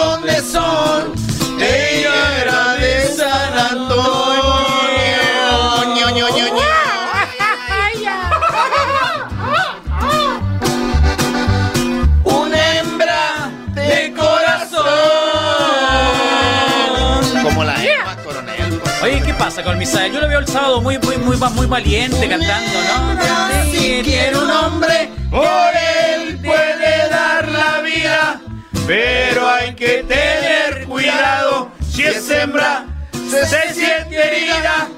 pasa 19.55 19.63
con 19.63 19.77
Misael? 19.77 20.11
Yo 20.11 20.19
lo 20.19 20.27
veo 20.27 20.39
el 20.39 20.47
sábado 20.47 20.81
muy, 20.81 20.97
muy, 20.99 21.17
muy, 21.17 21.37
muy 21.37 21.65
valiente 21.65 22.27
cantando, 22.27 22.79
¿no? 22.83 23.71
Si 23.71 24.01
quiere 24.03 24.37
un 24.37 24.51
hombre, 24.51 25.09
por 25.29 25.71
él 26.09 26.37
puede 26.43 27.09
dar 27.09 27.47
la 27.47 27.81
vida. 27.81 28.41
Pero 28.85 29.49
hay 29.49 29.73
que 29.73 30.03
tener 30.03 30.85
cuidado. 30.85 31.71
Si 31.89 32.03
es 32.03 32.29
hembra, 32.29 32.85
se, 33.29 33.45
se 33.45 33.73
siente 33.73 34.15
herida. 34.15 34.89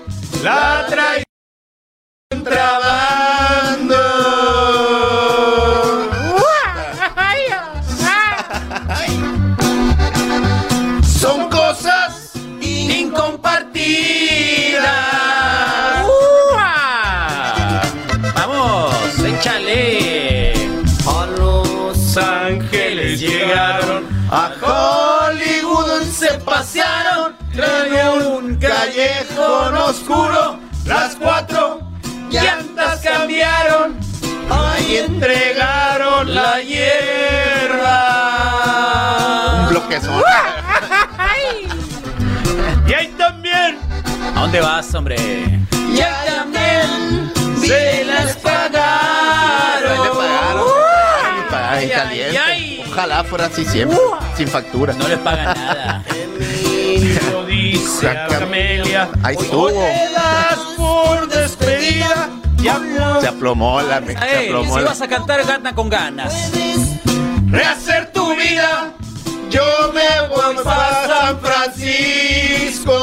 La 0.43 0.86
trae 0.89 1.24
contrabando. 2.32 3.27
A 24.30 24.52
Hollywood 24.62 26.04
se 26.04 26.34
pasearon, 26.40 27.34
en 27.54 28.28
un 28.28 28.58
callejón 28.58 29.78
oscuro, 29.78 30.60
las 30.86 31.16
cuatro 31.16 31.80
llantas 32.30 33.00
cambiaron, 33.02 33.98
ahí 34.50 34.98
entregaron 34.98 36.36
la 36.36 36.60
hierba. 36.62 38.04
Un 39.63 39.70
bloquezón. 39.70 40.22
y 42.88 42.94
ahí 42.94 43.08
también, 43.18 43.80
¿A 44.36 44.42
dónde 44.42 44.60
vas, 44.62 44.94
hombre? 44.94 45.16
y 45.18 46.02
ahí 46.02 46.36
también 46.36 47.32
se 47.66 48.04
las 48.06 48.36
pagaron. 48.38 50.04
Le 50.04 50.10
pagaron. 50.10 50.68
Ay, 51.50 51.84
Ay, 51.84 51.90
caliente. 51.90 52.38
Ojalá 52.98 53.24
fuera 53.24 53.46
así 53.46 53.64
siempre, 53.64 53.96
sin 54.36 54.48
factura. 54.48 54.92
No 54.94 55.08
les 55.08 55.20
pagan 55.20 55.46
nada. 55.56 56.04
Dice 57.48 58.10
a 58.10 58.26
Camelia. 58.26 59.08
Ahí 59.22 59.36
estuvo. 59.40 59.70
Por 60.76 61.28
despedida. 61.28 62.28
Se 63.22 63.28
aplomó 63.28 63.80
la 63.82 64.02
se 64.04 64.48
aplomó 64.48 64.74
si 64.74 64.82
la- 64.82 64.88
vas 64.88 65.02
a 65.02 65.08
cantar, 65.08 65.46
gana 65.46 65.76
con 65.76 65.90
ganas. 65.90 66.34
Rehacer 67.46 68.12
tu 68.14 68.36
vida. 68.36 68.94
Yo 69.52 69.62
me 69.94 70.28
voy 70.30 70.56
para 70.64 71.08
San 71.08 71.40
Francisco. 71.40 72.94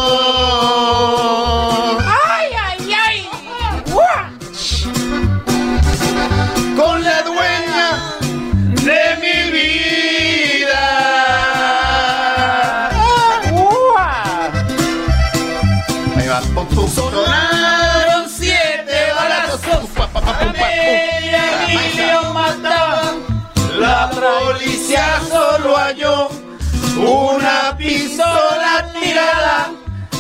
Una 26.96 27.76
pistola 27.76 28.90
tirada 28.92 29.70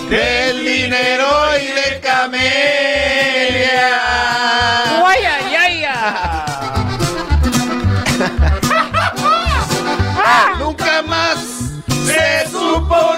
del 0.08 0.64
dinero 0.64 1.58
y 1.58 1.66
de 1.66 2.00
camelia. 2.00 2.54
Nunca 10.60 11.02
más 11.02 11.38
se 12.06 12.48
supo 12.50 13.16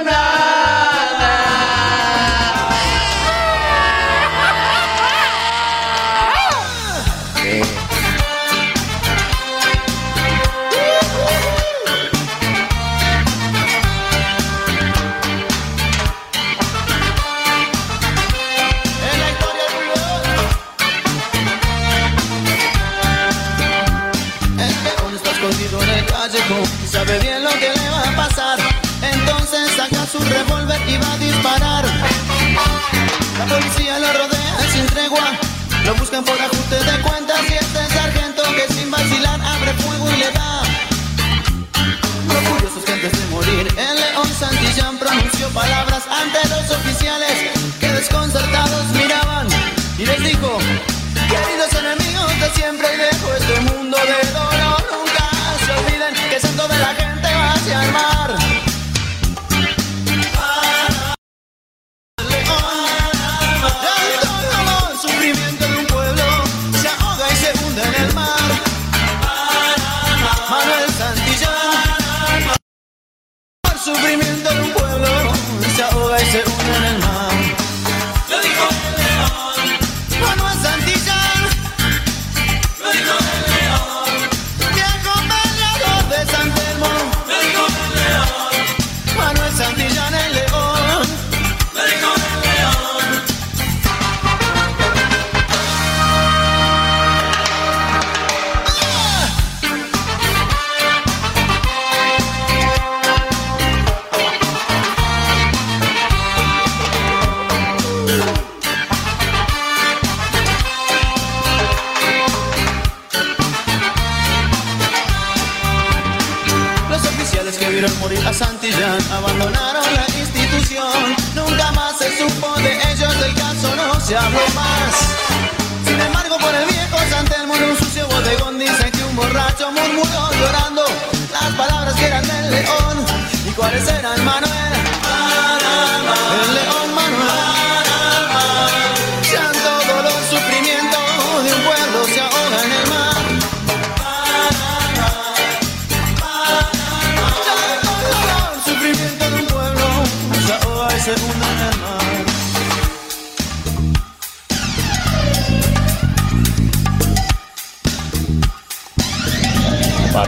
Lo 35.86 35.94
buscan 35.94 36.24
por 36.24 36.34
ajuste 36.36 36.74
de 36.74 37.00
cuentas 37.00 37.38
y 37.48 37.52
este 37.52 37.94
sargento 37.94 38.42
que 38.56 38.74
sin 38.74 38.90
vacilar 38.90 39.40
abre 39.40 39.72
fuego 39.74 40.10
y 40.10 40.16
le 40.16 40.32
da. 40.32 40.62
Lo 42.26 42.50
curioso 42.50 42.80
es 42.80 42.84
que 42.84 42.92
antes 42.92 43.12
de 43.12 43.26
morir, 43.26 43.68
el 43.68 44.00
león 44.00 44.28
Santillán 44.36 44.98
pronunció 44.98 45.48
palabras 45.50 46.02
ante 46.10 46.48
los 46.48 46.66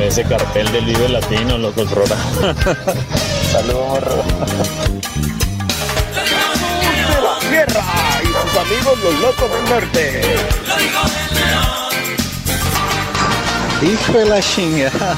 Parece 0.09 0.25
cartel 0.25 0.73
del 0.73 0.87
Vive 0.87 1.07
Latino, 1.11 1.59
loco, 1.59 1.83
el 1.83 1.89
programa. 1.89 2.25
Saludos. 3.53 4.25
la 7.23 7.39
Tierra 7.41 7.85
y 8.23 8.27
sus 8.27 8.57
amigos 8.57 8.99
los 9.05 9.15
locos 9.21 9.51
del 9.53 9.65
norte. 9.69 10.23
Hijo 13.83 14.13
de 14.15 14.25
la 14.25 14.41
chingada. 14.41 15.15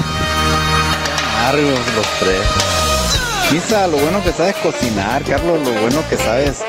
Amargos 1.38 1.78
los 1.94 2.06
tres. 2.18 2.40
Quizá 3.48 3.86
lo 3.86 3.96
bueno 3.96 4.20
que 4.24 4.32
sabes 4.32 4.56
cocinar, 4.56 5.22
Carlos, 5.22 5.60
lo 5.68 5.72
bueno 5.82 6.02
que 6.10 6.16
sabes 6.16 6.64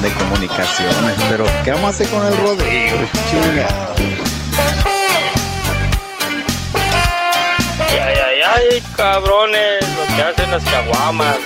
de 0.00 0.10
comunicaciones, 0.14 1.16
pero 1.28 1.44
¿qué 1.64 1.72
vamos 1.72 1.84
a 1.84 1.88
hacer 1.90 2.08
con 2.08 2.26
el 2.26 2.34
Rodrigo? 2.38 2.96
Chingada. 3.30 4.27
Cabrones, 8.96 9.80
lo 9.96 10.16
que 10.16 10.22
hacen 10.22 10.50
las 10.50 10.64
caguamas. 10.64 11.36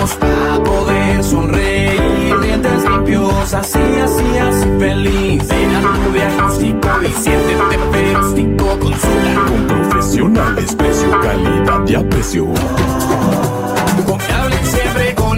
Sanos 0.00 0.14
para 0.16 0.62
poder 0.62 1.22
sonreír, 1.22 2.40
dientes 2.40 2.84
limpios, 2.84 3.54
así, 3.54 3.78
así, 3.78 4.38
así 4.38 4.68
feliz. 4.78 5.48
Ven 5.48 5.76
a 5.76 6.04
tu 6.04 6.12
diagnóstico 6.12 6.88
y 7.02 7.22
siéntete 7.22 7.78
ferostico, 7.92 8.78
consulta 8.78 9.44
Con 9.46 9.66
profesionales, 9.66 10.74
precio, 10.74 11.20
calidad 11.20 11.86
y 11.86 11.94
aprecio. 11.94 12.46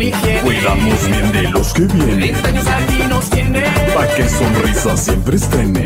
Higiene. 0.02 0.40
Cuidamos 0.40 1.06
bien 1.06 1.32
de 1.32 1.42
los 1.50 1.72
que 1.72 1.82
vienen. 1.82 2.34
30 2.42 2.48
años 2.48 2.66
aquí 2.66 3.02
nos 3.08 3.30
tiene. 3.30 3.62
Pa' 3.94 4.08
que 4.08 4.28
sonrisa 4.28 4.96
siempre 4.96 5.36
estrene. 5.36 5.84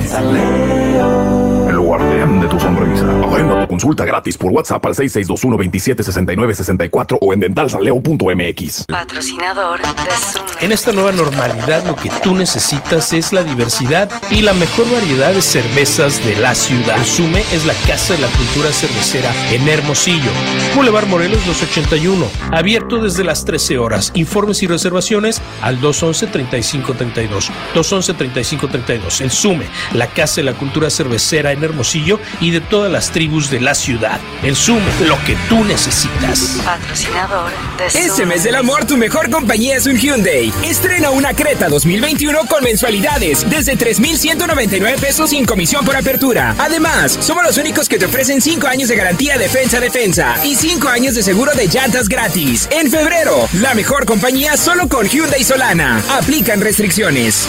El 1.68 1.78
guardián 1.78 2.40
de 2.40 2.48
tu 2.48 2.58
sonrisa. 2.58 3.04
Agenda 3.26 3.60
tu 3.62 3.68
consulta 3.68 4.04
gratis 4.04 4.36
por 4.38 4.52
WhatsApp 4.52 4.84
al 4.86 4.94
6621-2769-64 4.94 7.18
o 7.20 7.32
en 7.32 7.40
dentalsaleo.mx. 7.40 8.84
Patrocinador 8.86 9.80
de 9.80 9.86
Zoom. 10.32 10.46
En 10.60 10.70
esta 10.72 10.92
nueva 10.92 11.12
normalidad 11.12 11.84
lo 11.84 11.94
que 11.96 12.10
tú 12.22 12.34
necesitas 12.34 13.12
es 13.12 13.32
la 13.32 13.42
diversidad 13.42 14.08
y 14.30 14.42
la 14.42 14.52
mejor 14.54 14.88
variedad 14.90 15.34
de 15.34 15.42
cervezas 15.42 16.24
de 16.24 16.36
la 16.36 16.54
ciudad. 16.54 16.96
Sume 17.04 17.40
es 17.52 17.66
la 17.66 17.74
casa 17.86 18.14
de 18.14 18.20
la 18.20 18.28
cultura 18.28 18.70
cervecera 18.72 19.30
en 19.52 19.68
Hermosillo. 19.68 20.30
Boulevard 20.74 21.08
Morelos 21.08 21.44
281. 21.44 22.26
Abierto 22.52 23.02
desde 23.02 23.24
las 23.24 23.44
13 23.44 23.76
horas. 23.78 24.05
Informes 24.14 24.62
y 24.62 24.66
reservaciones 24.66 25.40
al 25.62 25.80
211-3532. 25.80 27.50
211-3532. 27.74 29.20
El 29.20 29.30
Sume, 29.30 29.66
la 29.92 30.08
casa 30.08 30.36
de 30.36 30.44
la 30.44 30.54
cultura 30.54 30.90
cervecera 30.90 31.52
en 31.52 31.62
Hermosillo 31.62 32.20
y 32.40 32.50
de 32.50 32.60
todas 32.60 32.90
las 32.90 33.10
tribus 33.10 33.50
de 33.50 33.60
la 33.60 33.74
ciudad. 33.74 34.20
El 34.42 34.56
Sume, 34.56 34.90
lo 35.06 35.16
que 35.24 35.36
tú 35.48 35.64
necesitas. 35.64 36.60
Patrocinador 36.64 37.50
de 37.78 37.90
Zoom. 37.90 38.02
Este 38.04 38.26
mes 38.26 38.44
del 38.44 38.56
amor, 38.56 38.84
tu 38.84 38.96
mejor 38.96 39.30
compañía 39.30 39.76
es 39.76 39.86
un 39.86 39.96
Hyundai. 39.96 40.52
Estrena 40.64 41.10
una 41.10 41.34
Creta 41.34 41.68
2021 41.68 42.40
con 42.48 42.62
mensualidades 42.62 43.48
desde 43.48 43.76
3,199 43.76 44.98
pesos 44.98 45.30
sin 45.30 45.44
comisión 45.46 45.84
por 45.84 45.96
apertura. 45.96 46.54
Además, 46.58 47.16
somos 47.20 47.44
los 47.44 47.56
únicos 47.56 47.88
que 47.88 47.98
te 47.98 48.06
ofrecen 48.06 48.40
5 48.40 48.66
años 48.66 48.88
de 48.88 48.96
garantía 48.96 49.38
defensa-defensa 49.38 50.44
y 50.44 50.54
5 50.54 50.88
años 50.88 51.14
de 51.14 51.22
seguro 51.22 51.52
de 51.54 51.68
llantas 51.68 52.08
gratis. 52.08 52.68
En 52.70 52.90
febrero, 52.90 53.48
la 53.54 53.74
mejor 53.74 53.95
compañía 54.04 54.56
solo 54.56 54.88
con 54.88 55.06
Hyundai 55.06 55.42
Solana. 55.44 56.02
Aplican 56.10 56.60
restricciones. 56.60 57.48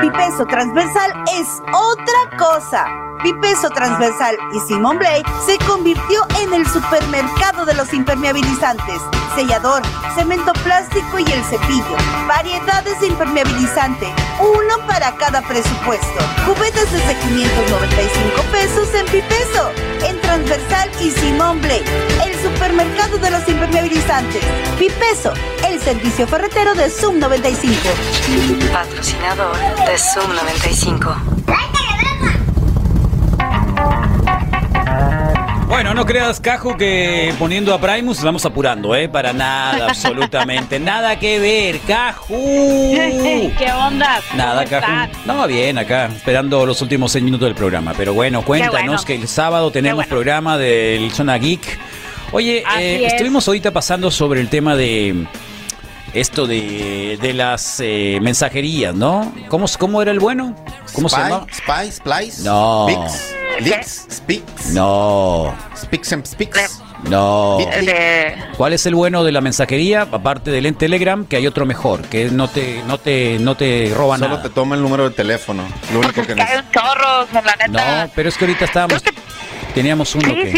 Pipeso 0.00 0.46
transversal 0.46 1.12
es 1.40 1.48
otra 1.72 2.38
cosa. 2.38 2.84
Pipeso 3.22 3.70
transversal 3.70 4.36
y 4.52 4.58
Simon 4.66 4.98
Blade 4.98 5.22
se 5.46 5.56
convirtió 5.58 6.26
en 6.40 6.52
el 6.54 6.66
supermercado 6.66 7.64
de 7.64 7.74
los 7.74 7.92
impermeabilizantes, 7.94 9.00
sellador, 9.36 9.80
cemento 10.16 10.52
plástico 10.64 11.20
y 11.20 11.30
el 11.30 11.44
cepillo. 11.44 11.96
Variedades 12.26 12.98
de 13.00 13.06
impermeabilizante, 13.06 14.12
uno 14.40 14.86
para 14.88 15.14
cada 15.18 15.40
presupuesto. 15.42 16.18
Cubetas 16.44 16.90
desde 16.90 17.14
595 17.20 18.42
pesos 18.50 18.88
en 18.94 19.06
Pipeso, 19.06 19.70
en 20.04 20.20
transversal 20.20 20.90
y 21.00 21.10
Simon 21.12 21.60
Blade, 21.60 21.84
el 22.26 22.34
supermercado 22.42 23.18
de 23.18 23.30
los 23.30 23.48
impermeabilizantes. 23.48 24.42
Pipeso, 24.80 25.32
el 25.64 25.80
servicio 25.80 26.26
ferretero 26.26 26.74
de 26.74 26.90
Zoom 26.90 27.20
95. 27.20 27.76
Patrocinador 28.72 29.56
de 29.86 29.96
Zoom 29.96 30.34
95. 30.34 31.81
Bueno, 35.72 35.94
no 35.94 36.04
creas, 36.04 36.38
Caju, 36.38 36.76
que 36.76 37.34
poniendo 37.38 37.72
a 37.72 37.80
Primus 37.80 38.22
vamos 38.22 38.44
apurando, 38.44 38.94
¿eh? 38.94 39.08
Para 39.08 39.32
nada, 39.32 39.86
absolutamente. 39.88 40.78
nada 40.78 41.18
que 41.18 41.38
ver, 41.38 41.80
Caju. 41.80 42.34
¿Qué 43.58 43.72
onda? 43.74 44.20
Nada, 44.36 44.66
¿Cómo 44.66 44.80
Caju. 44.82 45.12
No, 45.24 45.46
bien, 45.46 45.78
acá, 45.78 46.10
esperando 46.14 46.66
los 46.66 46.82
últimos 46.82 47.10
seis 47.12 47.24
minutos 47.24 47.46
del 47.46 47.54
programa. 47.54 47.94
Pero 47.96 48.12
bueno, 48.12 48.42
cuéntanos 48.42 48.82
bueno. 48.82 49.02
que 49.02 49.14
el 49.14 49.26
sábado 49.26 49.70
tenemos 49.70 49.96
bueno. 49.96 50.10
programa 50.10 50.58
del 50.58 51.10
Zona 51.10 51.38
Geek. 51.38 51.78
Oye, 52.32 52.64
eh, 52.78 53.06
es. 53.06 53.14
estuvimos 53.14 53.48
ahorita 53.48 53.70
pasando 53.70 54.10
sobre 54.10 54.42
el 54.42 54.50
tema 54.50 54.76
de 54.76 55.26
esto 56.12 56.46
de, 56.46 57.18
de 57.22 57.32
las 57.32 57.80
eh, 57.80 58.18
mensajerías, 58.20 58.94
¿no? 58.94 59.32
¿Cómo, 59.48 59.64
¿Cómo 59.78 60.02
era 60.02 60.10
el 60.10 60.20
bueno? 60.20 60.54
¿Cómo 60.92 61.08
se 61.08 61.16
llama? 61.16 61.46
Spy, 61.50 61.90
Splice, 61.90 62.42
No. 62.42 62.84
Pix, 62.86 63.34
Leaks, 63.64 64.06
Speaks, 64.10 64.66
No, 64.72 65.54
Speaks 65.76 66.12
and 66.12 66.26
Speaks. 66.26 66.80
no. 67.04 67.58
¿Cuál 68.56 68.72
es 68.72 68.86
el 68.86 68.94
bueno 68.94 69.24
de 69.24 69.32
la 69.32 69.40
mensajería? 69.40 70.02
Aparte 70.10 70.50
del 70.50 70.66
en 70.66 70.74
Telegram, 70.74 71.24
que 71.26 71.36
hay 71.36 71.46
otro 71.46 71.66
mejor, 71.66 72.02
que 72.02 72.26
no 72.30 72.48
te, 72.48 72.82
no 72.86 72.98
te, 72.98 73.38
no 73.38 73.54
te 73.56 73.92
roba 73.94 74.16
Solo 74.18 74.28
nada. 74.30 74.42
te 74.42 74.50
toma 74.50 74.74
el 74.76 74.82
número 74.82 75.08
de 75.08 75.14
teléfono. 75.14 75.62
Lo 75.92 76.00
único 76.00 76.22
que 76.26 76.32
Hay 76.32 76.58
un 76.58 76.70
chorro, 76.70 77.26
la 77.32 77.56
neta. 77.68 78.04
No, 78.06 78.10
pero 78.14 78.28
es 78.28 78.36
que 78.36 78.44
ahorita 78.46 78.64
estábamos. 78.64 79.02
Teníamos 79.74 80.14
uno 80.14 80.28
sí, 80.28 80.34
que. 80.34 80.52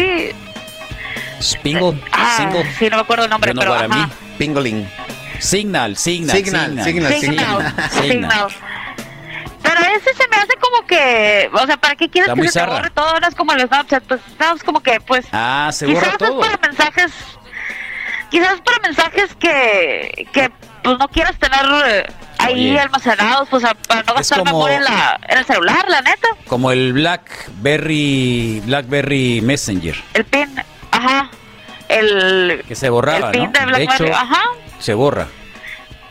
sí. 1.41 1.55
Spingle, 1.57 2.01
Ah, 2.11 2.35
single. 2.37 2.65
sí, 2.79 2.87
no 2.89 2.97
me 2.97 3.01
acuerdo 3.03 3.25
el 3.25 3.29
nombre, 3.29 3.49
Yo 3.49 3.53
no 3.55 3.61
pero 3.61 3.73
para 3.73 3.85
ajá. 3.85 4.07
mí. 4.07 4.13
Pingling. 4.37 4.87
Signal, 5.39 5.97
signal, 5.97 6.37
Signal, 6.37 6.75
signal. 6.75 6.85
signal, 6.85 7.13
Signal, 7.13 7.73
Signal. 7.91 8.09
Signal. 8.09 8.47
Pero 8.47 8.64
como 10.75 10.87
que, 10.87 11.49
o 11.53 11.65
sea, 11.65 11.77
¿para 11.77 11.95
qué 11.95 12.09
quieres 12.09 12.33
que 12.33 12.47
se 12.49 12.59
te 12.59 12.65
borre 12.65 12.89
todo? 12.89 13.07
Ahora 13.09 13.27
es 13.27 13.35
como 13.35 13.53
el 13.53 13.61
Snapchat, 13.61 14.03
pues 14.03 14.21
Snapchat 14.35 14.65
como 14.65 14.81
que, 14.81 14.99
pues, 15.01 15.25
Ah, 15.31 15.69
se 15.71 15.85
quizás 15.85 16.07
es 16.19 16.31
para 16.31 16.57
mensajes, 16.57 17.11
quizás 18.29 18.61
para 18.61 18.79
mensajes 18.79 19.35
que, 19.39 20.27
que 20.33 20.51
pues 20.83 20.97
no 20.99 21.07
quieras 21.07 21.35
tener 21.39 21.65
eh, 21.85 22.05
ahí 22.37 22.71
Oye. 22.71 22.79
almacenados, 22.79 23.47
pues 23.49 23.63
para 23.87 24.03
no 24.03 24.13
gastar 24.13 24.43
memoria 24.43 24.77
en, 24.77 24.83
la, 24.83 25.19
en 25.29 25.37
el 25.39 25.45
celular, 25.45 25.85
la 25.89 26.01
neta. 26.01 26.27
Como 26.47 26.71
el 26.71 26.93
Blackberry, 26.93 28.61
Blackberry 28.65 29.41
Messenger, 29.41 29.95
El 30.13 30.25
pin, 30.25 30.55
ajá, 30.91 31.29
el, 31.89 32.63
que 32.67 32.75
se 32.75 32.89
borraba, 32.89 33.27
el 33.27 33.31
pin 33.31 33.43
¿no? 33.45 33.51
de 33.51 33.59
De 33.59 33.65
BlackBerry, 33.65 34.05
hecho, 34.09 34.15
ajá. 34.15 34.41
se 34.79 34.93
borra. 34.93 35.27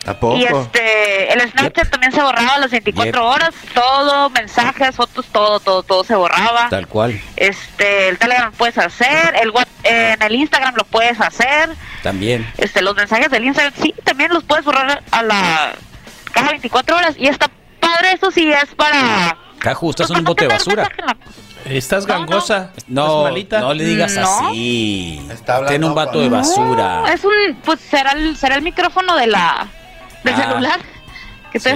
¿A 0.05 0.13
poco? 0.13 0.37
Y 0.37 0.43
este, 0.45 1.33
el 1.33 1.41
Snapchat 1.51 1.89
también 1.89 2.11
se 2.11 2.21
borraba 2.21 2.55
a 2.55 2.59
las 2.59 2.71
24 2.71 3.27
horas, 3.27 3.53
todo, 3.73 4.29
mensajes, 4.29 4.95
fotos, 4.95 5.25
todo, 5.31 5.59
todo, 5.59 5.81
todo 5.83 6.03
se 6.03 6.15
borraba. 6.15 6.69
Tal 6.69 6.87
cual. 6.87 7.19
Este, 7.35 8.09
el 8.09 8.17
Telegram 8.19 8.45
lo 8.51 8.51
puedes 8.57 8.77
hacer, 8.77 9.35
el 9.41 9.51
What- 9.51 9.67
en 9.83 10.21
el 10.21 10.35
Instagram 10.35 10.75
lo 10.75 10.83
puedes 10.85 11.19
hacer, 11.21 11.69
También. 12.03 12.47
este, 12.57 12.81
los 12.81 12.95
mensajes 12.95 13.29
del 13.31 13.45
Instagram 13.45 13.73
sí, 13.81 13.93
también 14.03 14.31
los 14.33 14.43
puedes 14.43 14.63
borrar 14.65 15.01
a 15.11 15.23
la 15.23 15.73
cada 16.33 16.49
24 16.49 16.95
horas 16.97 17.15
y 17.17 17.27
está 17.27 17.49
madre, 17.81 18.11
eso 18.13 18.29
sí 18.31 18.51
es 18.51 18.73
para... 18.75 19.37
Caju, 19.59 19.89
estás 19.91 20.09
en 20.11 20.17
un 20.17 20.23
bote 20.25 20.45
de 20.47 20.53
basura. 20.53 20.89
Estás 21.65 22.05
gangosa. 22.05 22.71
No, 22.87 23.23
malita? 23.23 23.59
no 23.59 23.73
le 23.73 23.85
digas 23.85 24.13
No. 24.15 24.49
así. 24.49 25.19
hablando 25.47 25.67
Tiene 25.69 25.85
un 25.87 25.95
vato 25.95 26.19
de 26.19 26.29
No, 26.29 26.37
basura. 26.37 27.11
es 27.13 27.23
un... 27.23 27.55
Pues 27.63 27.79
será 27.79 28.11
el, 28.11 28.35
será 28.37 28.55
el 28.55 28.61
micrófono 28.61 29.15
de 29.15 29.27
la... 29.27 29.67
Del 30.25 30.33
Ah. 30.33 30.47
celular. 30.49 30.79
Te... 31.53 31.59
Sí. 31.59 31.69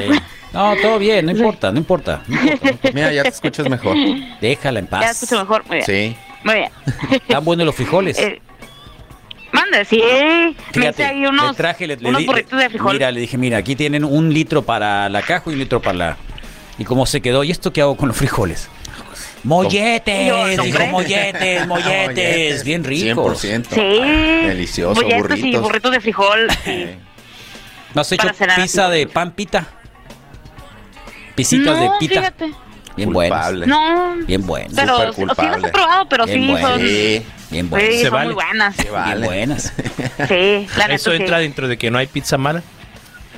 No, 0.51 0.75
todo 0.81 0.99
bien, 0.99 1.25
no 1.27 1.31
importa, 1.31 1.71
no 1.71 1.77
importa. 1.77 2.21
no 2.27 2.41
importa. 2.51 2.89
Mira, 2.93 3.13
ya 3.13 3.23
te 3.23 3.29
escuchas 3.29 3.69
mejor. 3.69 3.95
Déjala 4.41 4.79
en 4.79 4.85
Ya 4.85 4.89
paz. 4.91 5.11
escucho 5.23 5.39
mejor. 5.39 5.63
Muy 5.67 5.77
bien. 5.77 5.85
Sí. 5.85 6.17
Muy 6.43 6.55
bien. 6.55 6.71
Están 7.11 7.45
buenos 7.45 7.65
los 7.65 7.75
frijoles. 7.75 8.17
Eh, 8.19 8.41
mande, 9.51 9.85
sí. 9.85 10.01
me 10.01 10.53
Fíjate, 10.73 10.89
hice 10.89 11.05
ahí 11.05 11.25
unos, 11.25 11.51
le 11.51 11.53
traje, 11.55 11.87
le, 11.87 11.97
unos 12.03 12.25
burritos 12.25 12.59
de 12.59 12.69
frijol. 12.69 12.93
Mira, 12.93 13.11
le 13.11 13.19
dije, 13.21 13.37
mira, 13.37 13.57
aquí 13.57 13.75
tienen 13.75 14.03
un 14.03 14.33
litro 14.33 14.63
para 14.63 15.07
la 15.09 15.21
caja 15.21 15.43
y 15.47 15.53
un 15.53 15.59
litro 15.59 15.81
para 15.81 15.97
la. 15.97 16.17
Y 16.77 16.83
cómo 16.85 17.05
se 17.05 17.21
quedó, 17.21 17.43
¿y 17.43 17.51
esto 17.51 17.71
qué 17.73 17.81
hago 17.81 17.95
con 17.97 18.07
los 18.09 18.17
frijoles? 18.17 18.69
Molletes, 19.43 20.31
dijo 20.61 20.63
hombre. 20.63 20.87
molletes, 20.91 21.67
molletes, 21.67 22.63
bien 22.63 22.83
ricos. 22.83 23.43
100%. 23.43 23.65
Sí. 23.69 24.47
Delicioso, 24.47 25.01
Bolletes 25.01 25.37
y 25.39 25.41
burritos. 25.41 25.61
burritos 25.61 25.91
de 25.91 25.99
frijol. 26.01 26.47
sí. 26.65 26.85
¿No 27.93 28.01
has 28.01 28.11
hecho 28.11 28.27
pizza 28.55 28.89
de 28.89 29.07
pan 29.07 29.31
pita? 29.31 29.65
Pisitas 31.35 31.79
de 31.79 31.85
no, 31.85 31.97
pita. 31.99 32.15
fíjate. 32.21 32.51
Bien 32.95 33.13
buenas. 33.13 33.53
No. 33.53 34.15
Bien 34.27 34.45
buenas. 34.45 34.73
Pero 34.75 35.13
sí 35.13 35.23
las 35.25 35.63
he 35.63 35.69
probado, 35.69 36.05
pero 36.09 36.25
Bien 36.25 36.41
sí 36.41 36.47
buenas. 36.51 36.69
son... 36.71 36.79
Sí. 36.81 37.25
Bien 37.49 37.69
buenas. 37.69 37.89
Sí, 37.89 37.97
Se 37.97 38.03
son 38.03 38.13
vale. 38.13 38.25
muy 38.25 38.33
buenas. 38.35 38.75
Se 38.75 38.89
vale. 38.89 39.15
Bien 39.15 39.25
buenas. 39.27 39.73
Sí, 40.27 40.67
la 40.75 40.83
neta 40.87 40.93
Eso 40.95 41.11
sí. 41.11 41.17
entra 41.17 41.39
dentro 41.39 41.67
de 41.69 41.77
que 41.77 41.89
no 41.89 41.97
hay 41.97 42.07
pizza 42.07 42.37
mala. 42.37 42.61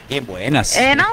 Bien 0.10 0.26
buenas. 0.26 0.76
Eh, 0.78 0.96
¿no? 0.96 1.06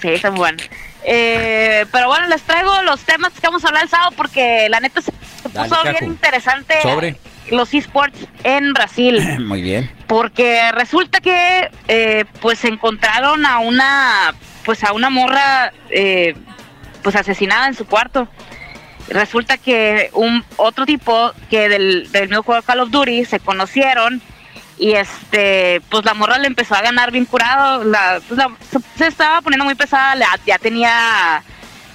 Sí, 0.00 0.08
están 0.08 0.34
buenas. 0.34 0.68
Eh, 1.04 1.86
pero 1.90 2.08
bueno, 2.08 2.26
les 2.28 2.42
traigo 2.42 2.82
los 2.82 3.00
temas 3.00 3.32
que 3.32 3.40
vamos 3.46 3.64
a 3.64 3.68
hablar 3.68 3.84
el 3.84 3.88
sábado 3.88 4.10
porque 4.16 4.68
la 4.68 4.78
neta 4.80 5.00
se 5.00 5.12
Dale, 5.52 5.68
puso 5.68 5.82
bien 5.82 6.04
interesante 6.04 6.74
Sobre. 6.82 7.16
Los 7.52 7.72
esports 7.74 8.18
en 8.44 8.72
Brasil. 8.72 9.20
Muy 9.46 9.62
bien. 9.62 9.90
porque 10.06 10.70
resulta 10.72 11.20
que 11.20 11.70
eh, 11.88 12.24
pues 12.40 12.64
encontraron 12.64 13.46
a 13.46 13.58
una 13.60 14.34
pues 14.64 14.84
a 14.84 14.92
una 14.92 15.10
morra 15.10 15.72
eh, 15.90 16.34
pues 17.02 17.16
asesinada 17.16 17.66
en 17.68 17.74
su 17.74 17.86
cuarto 17.86 18.28
resulta 19.08 19.56
que 19.58 20.10
un 20.12 20.44
otro 20.56 20.86
tipo 20.86 21.32
que 21.50 21.68
del, 21.68 22.10
del 22.12 22.28
mismo 22.28 22.42
juego 22.44 22.62
Call 22.62 22.80
of 22.80 22.90
Duty 22.90 23.24
se 23.24 23.40
conocieron 23.40 24.20
y 24.78 24.92
este 24.92 25.80
pues 25.90 26.04
la 26.04 26.14
morra 26.14 26.38
le 26.38 26.46
empezó 26.46 26.74
a 26.74 26.80
ganar 26.82 27.10
bien 27.10 27.24
curado 27.24 27.82
la, 27.84 28.20
pues, 28.28 28.38
la- 28.38 28.52
se, 28.70 28.78
se 28.96 29.06
estaba 29.08 29.40
poniendo 29.42 29.64
muy 29.64 29.74
pesada 29.74 30.14
la- 30.14 30.38
ya 30.46 30.58
tenía 30.58 31.42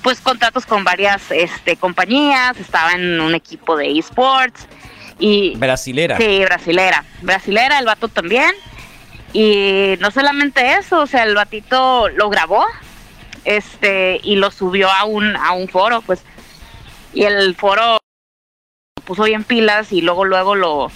pues 0.04 0.20
contratos 0.22 0.66
con 0.66 0.84
varias 0.84 1.22
este 1.32 1.76
compañías 1.78 2.58
estaba 2.60 2.92
en 2.94 3.20
un 3.22 3.34
equipo 3.36 3.78
de 3.78 3.98
esports 3.98 4.68
y 5.20 5.56
Brasilera. 5.56 6.18
Sí, 6.18 6.40
brasilera. 6.46 7.04
Brasilera, 7.22 7.80
el 7.80 7.86
vato 7.86 8.08
también. 8.08 8.52
Y 9.34 9.96
no 10.00 10.12
solamente 10.12 10.74
eso, 10.74 11.02
o 11.02 11.08
sea, 11.08 11.24
el 11.24 11.36
batito 11.36 12.10
lo 12.10 12.30
grabó 12.30 12.66
este 13.46 14.20
y 14.24 14.36
lo 14.36 14.52
subió 14.52 14.90
a 14.90 15.06
un, 15.06 15.36
a 15.36 15.52
un 15.52 15.68
foro, 15.68 16.02
pues. 16.02 16.24
Y 17.14 17.24
el 17.24 17.56
foro 17.56 17.94
lo 17.94 19.04
puso 19.06 19.24
bien 19.24 19.44
pilas 19.44 19.92
y 19.92 20.02
luego 20.02 20.26
luego 20.26 20.56
lo 20.56 20.92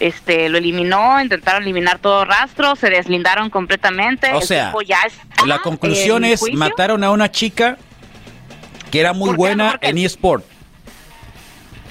este 0.00 0.48
lo 0.48 0.58
eliminó, 0.58 1.20
intentaron 1.20 1.62
eliminar 1.62 1.98
todo 1.98 2.24
rastro, 2.24 2.76
se 2.76 2.88
deslindaron 2.88 3.50
completamente. 3.50 4.32
O 4.32 4.40
sea, 4.40 4.66
tipo 4.66 4.82
ya 4.82 5.00
está 5.06 5.46
La 5.46 5.58
conclusión 5.58 6.24
es, 6.24 6.40
juicio. 6.40 6.58
mataron 6.58 7.02
a 7.04 7.10
una 7.10 7.30
chica 7.30 7.76
que 8.90 9.00
era 9.00 9.12
muy 9.12 9.34
buena 9.34 9.78
en 9.80 9.98
eSport. 9.98 10.44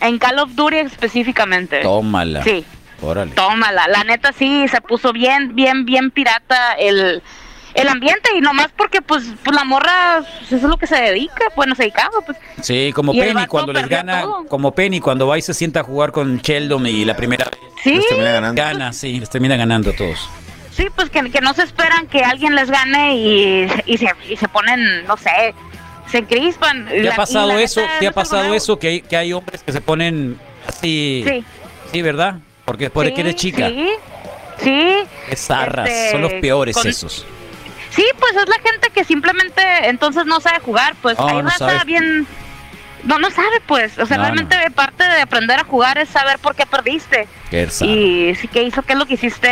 En 0.02 0.18
Call 0.20 0.40
of 0.40 0.52
Duty 0.56 0.78
específicamente. 0.78 1.82
Tómala. 1.82 2.44
Sí. 2.44 2.66
Órale. 3.02 3.32
Tómala, 3.32 3.88
la 3.88 4.04
neta 4.04 4.32
sí, 4.34 4.68
se 4.68 4.82
puso 4.82 5.14
bien, 5.14 5.56
bien, 5.56 5.86
bien 5.86 6.10
pirata 6.10 6.74
el, 6.74 7.22
el 7.76 7.88
ambiente 7.90 8.30
y 8.36 8.42
nomás 8.42 8.70
porque 8.76 9.04
pues, 9.04 9.24
pues 9.44 9.56
la 9.56 9.64
morra, 9.64 10.24
pues, 10.40 10.52
eso 10.54 10.56
es 10.56 10.64
lo 10.64 10.78
que 10.78 10.88
se 10.88 10.96
dedica, 10.96 11.46
bueno, 11.56 11.76
se 11.76 11.84
dedicaba, 11.84 12.22
pues. 12.26 12.38
Sí, 12.62 12.92
como 12.96 13.14
Y 13.14 13.20
Penny 13.20 13.46
cuando 13.46 13.72
les 13.72 13.88
gana, 13.88 14.22
todo. 14.24 14.46
como 14.48 14.72
Penny 14.74 15.00
cuando 15.00 15.28
va 15.28 15.38
y 15.38 15.44
se 15.44 15.54
sienta 15.54 15.82
a 15.82 15.84
jugar 15.84 16.12
con 16.12 16.38
Sheldon 16.40 16.88
y 16.88 17.06
la 17.06 17.16
primera 17.16 17.46
vez 17.46 17.60
Sí, 17.84 17.94
Les 17.98 18.08
termina 18.08 18.32
ganando. 18.32 18.62
gana, 18.64 18.94
sí, 18.94 19.20
les 19.20 19.30
termina 19.30 19.56
ganando 19.58 19.92
a 19.92 19.96
todos. 19.96 20.28
sí, 20.72 20.88
pues 20.96 21.12
que, 21.12 21.30
que 21.30 21.42
no 21.42 21.54
se 21.54 21.62
esperan 21.64 22.08
que 22.08 22.24
alguien 22.24 22.56
les 22.56 22.72
gane 22.72 23.16
y, 23.16 23.68
y, 23.86 23.98
se, 24.00 24.12
y 24.28 24.36
se 24.38 24.48
ponen, 24.48 25.06
no 25.06 25.16
sé, 25.18 25.54
se 26.12 26.24
crispan. 26.24 26.86
¿Te 26.88 27.04
La- 27.04 27.14
ha 27.14 27.16
pasado 27.16 27.52
eso? 27.60 27.82
neta, 27.82 28.00
¿Te 28.00 28.08
ha 28.08 28.12
pasado 28.12 28.54
eso 28.54 28.78
que 28.80 28.88
hay, 28.88 29.02
que 29.02 29.18
hay 29.18 29.34
hombres 29.34 29.62
que 29.64 29.72
se 29.72 29.82
ponen 29.82 30.40
así? 30.68 31.24
Sí. 31.28 31.44
Sí, 31.92 32.02
¿verdad? 32.02 32.36
Porque 32.66 32.86
después 32.86 33.08
de 33.08 33.14
que 33.14 33.22
eres 33.22 33.34
Sí, 33.34 33.40
chica. 33.52 33.68
Sí, 33.70 33.90
sí. 34.64 34.94
Es 35.30 35.40
zarras, 35.48 35.90
Este, 35.90 36.12
son 36.12 36.22
los 36.22 36.34
peores 36.34 36.76
con- 36.76 36.88
esos. 36.88 37.26
Sí, 37.92 38.06
pues 38.20 38.32
es 38.36 38.48
la 38.50 38.60
gente 38.60 38.90
que 38.94 39.04
simplemente 39.06 39.62
entonces 39.84 40.26
no 40.26 40.40
sabe 40.42 40.60
jugar, 40.60 40.96
pues 41.02 41.16
Oh, 41.20 41.28
hay 41.28 41.36
no 41.42 41.50
raza 41.50 41.84
bien... 41.86 42.28
No, 43.04 43.20
no 43.20 43.30
sabe, 43.32 43.62
pues. 43.66 43.98
O 44.00 44.06
sea, 44.06 44.18
No, 44.18 44.24
realmente 44.24 44.58
parte 44.72 45.04
de 45.04 45.22
aprender 45.22 45.60
a 45.60 45.64
jugar 45.64 45.98
es 45.98 46.10
saber 46.10 46.40
por 46.40 46.56
qué 46.56 46.66
perdiste. 46.66 47.28
Qué. 47.50 47.64
Y 47.82 48.36
sí, 48.36 48.48
qué 48.50 48.64
hizo, 48.64 48.82
qué 48.82 48.94
es 48.94 49.00
lo 49.00 49.06
que 49.06 49.14
hiciste 49.14 49.48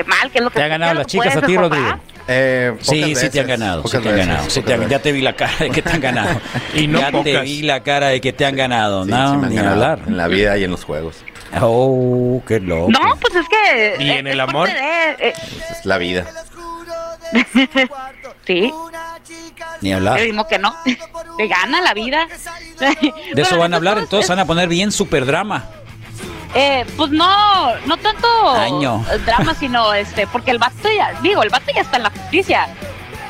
eh, 0.00 0.04
mal, 0.04 0.30
qué 0.30 0.38
es 0.38 0.44
lo 0.44 0.50
que 0.50 0.58
¿Te 0.58 0.64
han 0.64 0.70
ganado 0.70 0.94
las 0.94 1.06
que 1.06 1.12
chicas 1.12 1.36
a 1.36 1.40
ti. 1.42 1.56
Rodrigo? 1.56 1.98
Eh, 2.26 2.70
pocas 2.72 2.86
Sí, 2.88 3.14
sí 3.14 3.28
te 3.30 3.40
han 3.40 3.46
ganado, 3.46 3.82
sí 3.86 3.98
te 3.98 4.08
han 4.08 4.16
ganado. 4.16 4.48
sí 4.50 4.62
te 4.62 4.72
han- 4.74 4.88
ya 4.88 4.98
te 4.98 5.12
vi 5.12 5.20
la 5.20 5.34
cara 5.34 5.52
de 5.58 5.70
que 5.70 5.82
te 5.82 5.90
han 5.90 6.00
ganado. 6.00 6.40
Y 6.74 6.86
no 6.86 6.98
ya 7.00 7.12
te 7.22 7.40
vi 7.40 7.62
la 7.62 7.82
cara 7.82 8.08
de 8.08 8.20
que 8.20 8.32
te 8.32 8.46
han 8.46 8.56
ganado. 8.56 9.04
Sí, 9.04 9.10
no, 9.10 9.30
sí 9.32 9.36
me 9.36 9.42
han 9.44 9.50
ni 9.50 9.56
ganado 9.56 9.74
hablar. 9.74 9.98
En 10.06 10.16
la 10.16 10.28
vida 10.28 10.56
y 10.56 10.64
en 10.64 10.70
los 10.70 10.84
juegos. 10.84 11.16
Oh, 11.60 12.42
qué 12.48 12.58
loco. 12.60 12.90
No, 12.90 13.16
pues 13.20 13.34
es 13.36 13.46
que... 13.48 14.02
¿Y 14.04 14.10
en 14.10 14.26
el 14.26 14.40
amor? 14.40 14.68
de, 14.68 14.74
eh, 15.28 15.34
Es 15.70 15.84
la 15.84 15.98
vida. 15.98 16.24
sí, 18.46 18.72
Ni 19.80 19.92
hablar. 19.92 20.18
le 20.18 20.26
dimos 20.26 20.46
que 20.46 20.58
no. 20.58 20.74
Le 21.38 21.48
gana 21.48 21.80
la 21.82 21.94
vida. 21.94 22.28
De 23.34 23.42
eso 23.42 23.58
van 23.58 23.72
a 23.72 23.76
hablar, 23.76 23.98
entonces 23.98 24.28
van 24.28 24.38
a 24.38 24.44
poner 24.44 24.68
bien 24.68 24.92
super 24.92 25.26
drama. 25.26 25.64
Eh, 26.54 26.84
pues 26.96 27.10
no, 27.10 27.76
no 27.86 27.96
tanto 27.96 28.28
Año. 28.50 29.04
drama, 29.26 29.54
sino 29.54 29.92
este, 29.92 30.26
porque 30.26 30.52
el 30.52 30.58
vato 30.58 30.88
ya, 30.96 31.12
digo, 31.20 31.42
el 31.42 31.50
vato 31.50 31.66
ya 31.74 31.82
está 31.82 31.96
en 31.96 32.04
la 32.04 32.10
justicia. 32.10 32.68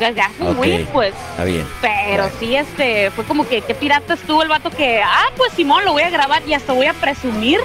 Ya, 0.01 0.11
ya 0.11 0.29
fue 0.37 0.51
un 0.51 0.59
win, 0.59 0.87
pues. 0.93 1.14
Está 1.31 1.45
bien. 1.45 1.66
Pero 1.81 2.29
sí, 2.39 2.57
este, 2.57 3.11
fue 3.12 3.25
como 3.25 3.49
que, 3.49 3.62
qué 3.62 3.75
pirata 3.75 4.14
estuvo 4.14 4.43
el 4.43 4.49
vato 4.49 4.70
que, 4.70 5.01
ah, 5.03 5.29
pues 5.37 5.53
Simón, 5.53 5.85
lo 5.85 5.93
voy 5.93 6.03
a 6.03 6.11
grabar 6.11 6.43
y 6.47 6.53
hasta 6.53 6.72
voy 6.72 6.87
a 6.87 6.95
presumir 6.95 7.61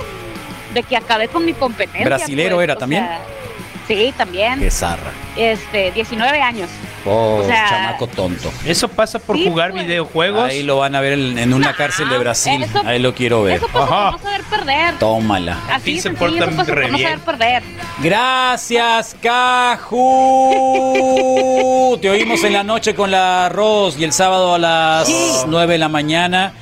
de 0.73 0.83
que 0.83 0.95
acabé 0.95 1.27
con 1.27 1.43
mi 1.45 1.53
competencia. 1.53 2.05
¿Brasilero 2.05 2.57
pues, 2.57 2.63
era 2.65 2.75
también? 2.75 3.05
sea, 3.05 3.19
sí, 3.87 4.13
también. 4.15 4.59
Qué 4.59 4.69
zarra. 4.69 5.11
Este, 5.35 5.91
19 5.91 6.41
años. 6.41 6.69
Oh, 7.05 7.37
O 7.41 7.45
sea, 7.45 7.69
chamaco 7.69 8.07
tonto. 8.07 8.51
Eso 8.65 8.87
pasa 8.89 9.19
por 9.19 9.37
Sí, 9.37 9.45
jugar 9.47 9.71
pues. 9.71 9.85
videojuegos. 9.85 10.49
Ahí 10.49 10.63
lo 10.63 10.77
van 10.79 10.95
a 10.95 11.01
ver 11.01 11.13
en, 11.13 11.37
en 11.39 11.53
una 11.53 11.73
cárcel 11.73 12.09
de 12.09 12.17
Brasil. 12.17 12.61
eso- 12.63 12.81
Ahí 12.85 12.99
lo 12.99 13.13
quiero 13.15 13.43
ver. 13.43 13.57
Eso 13.57 13.67
pasa 13.67 13.83
Ajá. 13.85 14.11
por 14.11 14.19
no 14.21 14.25
saber 14.27 14.43
perder. 14.43 14.99
Tómala. 14.99 15.57
Así 15.71 15.95
se 15.97 16.09
se 16.09 16.09
portan 16.15 16.49
eso 16.49 16.57
pasa 16.57 16.71
re 16.75 16.81
por 16.83 16.91
no 16.91 16.97
saber 16.97 17.19
perder. 17.19 17.63
Gracias, 18.03 19.15
Caju. 20.59 21.97
Te 22.01 22.09
oímos 22.09 22.43
en 22.43 22.53
la 22.53 22.63
noche 22.63 22.93
con 22.95 23.11
la 23.11 23.45
arroz 23.47 23.97
y 23.97 24.03
el 24.03 24.11
sábado 24.13 24.55
a 24.55 24.59
las 24.59 25.07
9 25.47 25.73
de 25.73 25.79
la 25.79 25.89
mañana. 25.89 26.53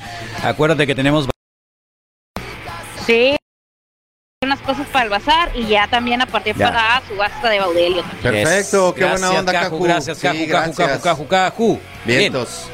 Acuérdate 0.44 0.86
que 0.86 0.94
tenemos 0.94 1.28
Sí. 3.06 3.37
Unas 4.48 4.60
cosas 4.60 4.86
para 4.86 5.04
el 5.04 5.10
bazar 5.10 5.50
y 5.54 5.66
ya 5.66 5.86
también 5.88 6.22
a 6.22 6.26
partir 6.26 6.56
Ya. 6.56 6.68
para 6.72 7.02
subasta 7.06 7.50
de 7.50 7.58
Baudelio. 7.58 8.02
Perfecto, 8.22 8.94
qué 8.94 9.00
Gracias, 9.02 9.20
buena 9.20 9.38
onda, 9.40 9.52
Caju, 9.52 9.64
Caju. 9.72 9.84
Gracias, 9.84 10.18
Caju, 10.20 10.38
Caju, 10.38 10.50
Caju, 10.50 10.72
gracias. 10.78 11.02
Caju, 11.02 11.26
Caju. 11.28 11.80
Vientos. 12.06 12.70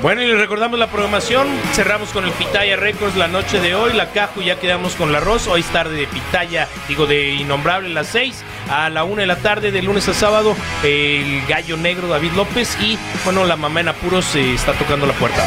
Bueno, 0.00 0.22
y 0.22 0.26
les 0.28 0.38
recordamos 0.38 0.78
la 0.78 0.86
programación. 0.86 1.46
Cerramos 1.74 2.08
con 2.08 2.24
el 2.24 2.30
Pitaya 2.32 2.76
Records 2.76 3.14
la 3.16 3.28
noche 3.28 3.60
de 3.60 3.74
hoy. 3.74 3.92
La 3.92 4.06
Caju 4.06 4.40
ya 4.40 4.58
quedamos 4.58 4.94
con 4.94 5.12
la 5.12 5.18
Arroz. 5.18 5.48
Hoy 5.48 5.60
es 5.60 5.66
tarde 5.66 5.94
de 5.94 6.06
Pitaya, 6.06 6.66
digo 6.88 7.04
de 7.04 7.28
Innombrable, 7.34 7.90
las 7.90 8.06
6. 8.06 8.42
A 8.70 8.88
la 8.88 9.04
1 9.04 9.16
de 9.20 9.26
la 9.26 9.36
tarde, 9.36 9.70
de 9.72 9.82
lunes 9.82 10.08
a 10.08 10.14
sábado, 10.14 10.56
el 10.82 11.42
gallo 11.46 11.76
negro 11.76 12.08
David 12.08 12.32
López. 12.32 12.74
Y 12.80 12.98
bueno, 13.26 13.44
la 13.44 13.56
mamá 13.56 13.80
en 13.80 13.88
apuros 13.88 14.34
eh, 14.34 14.54
está 14.54 14.72
tocando 14.72 15.04
la 15.04 15.12
puerta. 15.12 15.44